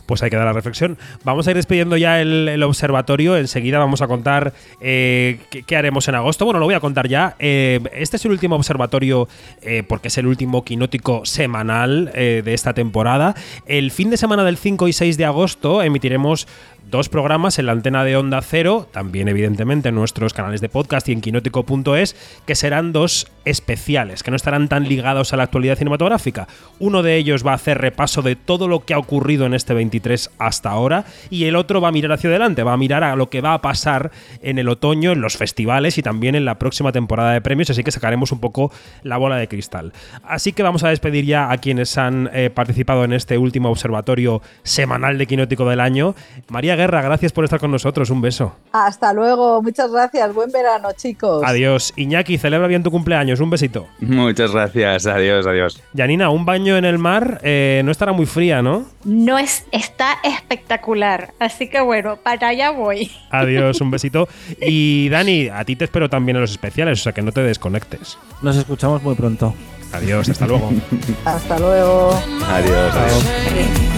[0.07, 0.99] pues hay que dar la reflexión.
[1.25, 3.37] Vamos a ir despidiendo ya el, observatorio.
[3.37, 6.45] Enseguida vamos a contar eh, qué, haremos en agosto.
[6.45, 7.37] Bueno, lo voy a contar ya.
[7.39, 9.29] Eh, este es el último observatorio
[9.61, 13.35] eh, porque es el último quinótico semanal de esta temporada.
[13.67, 16.47] El fin de semana del 5 y 6 de agosto emitiremos
[16.93, 21.09] dos programas en la antena de Onda Cero, también evidentemente en nuestros canales de podcast
[21.09, 25.79] y en quinótico.es, que serán dos especiales, que no estarán tan ligados a la actualidad
[25.79, 26.49] cinematográfica.
[26.79, 29.73] Uno de ellos va a hacer repaso de todo lo que ha ocurrido en este
[29.73, 33.17] 23 hasta ahora y el otro va a mirar hacia adelante, va a mirar a
[33.17, 34.11] lo que va a pasar
[34.43, 37.83] en el otoño, en los festivales y también en la próxima temporada de premios, así
[37.83, 38.71] que sacaremos un poco
[39.03, 39.95] la bola de cristal.
[40.25, 44.43] Así que vamos a despedir ya a quienes han eh, participado en este último observatorio
[44.63, 46.15] semanal de Quinótico del año.
[46.49, 48.57] María Guerra, gracias por estar con nosotros, un beso.
[48.73, 51.41] Hasta luego, muchas gracias, buen verano chicos.
[51.47, 51.93] Adiós.
[51.95, 53.87] Iñaki, celebra bien tu cumpleaños, un besito.
[54.01, 55.81] Muchas gracias, adiós, adiós.
[55.93, 58.85] Yanina, un baño en el mar eh, no estará muy fría, ¿no?
[59.05, 61.33] No es, está espectacular.
[61.39, 63.13] Así que bueno, para allá voy.
[63.31, 64.27] Adiós, un besito.
[64.61, 67.45] Y Dani, a ti te espero también en los especiales, o sea que no te
[67.45, 68.19] desconectes.
[68.43, 69.55] Nos escuchamos muy pronto.
[69.93, 70.73] Adiós, hasta luego.
[71.25, 72.11] Hasta luego.
[72.49, 73.92] Adiós, adiós.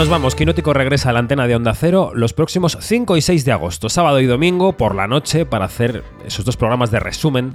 [0.00, 3.44] Nos vamos, Quinótico regresa a la antena de Onda Cero los próximos 5 y 6
[3.44, 7.54] de agosto, sábado y domingo por la noche, para hacer esos dos programas de resumen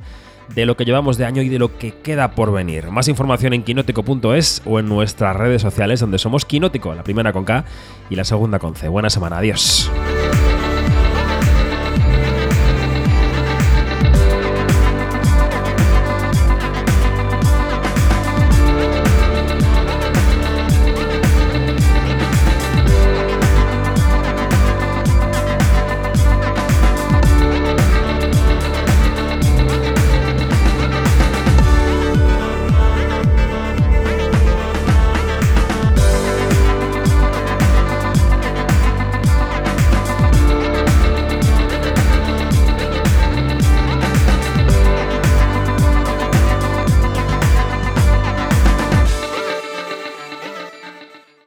[0.53, 2.91] de lo que llevamos de año y de lo que queda por venir.
[2.91, 7.45] Más información en quinótico.es o en nuestras redes sociales donde somos Quinótico, la primera con
[7.45, 7.65] K
[8.11, 8.89] y la segunda con C.
[8.89, 9.89] Buena semana, adiós.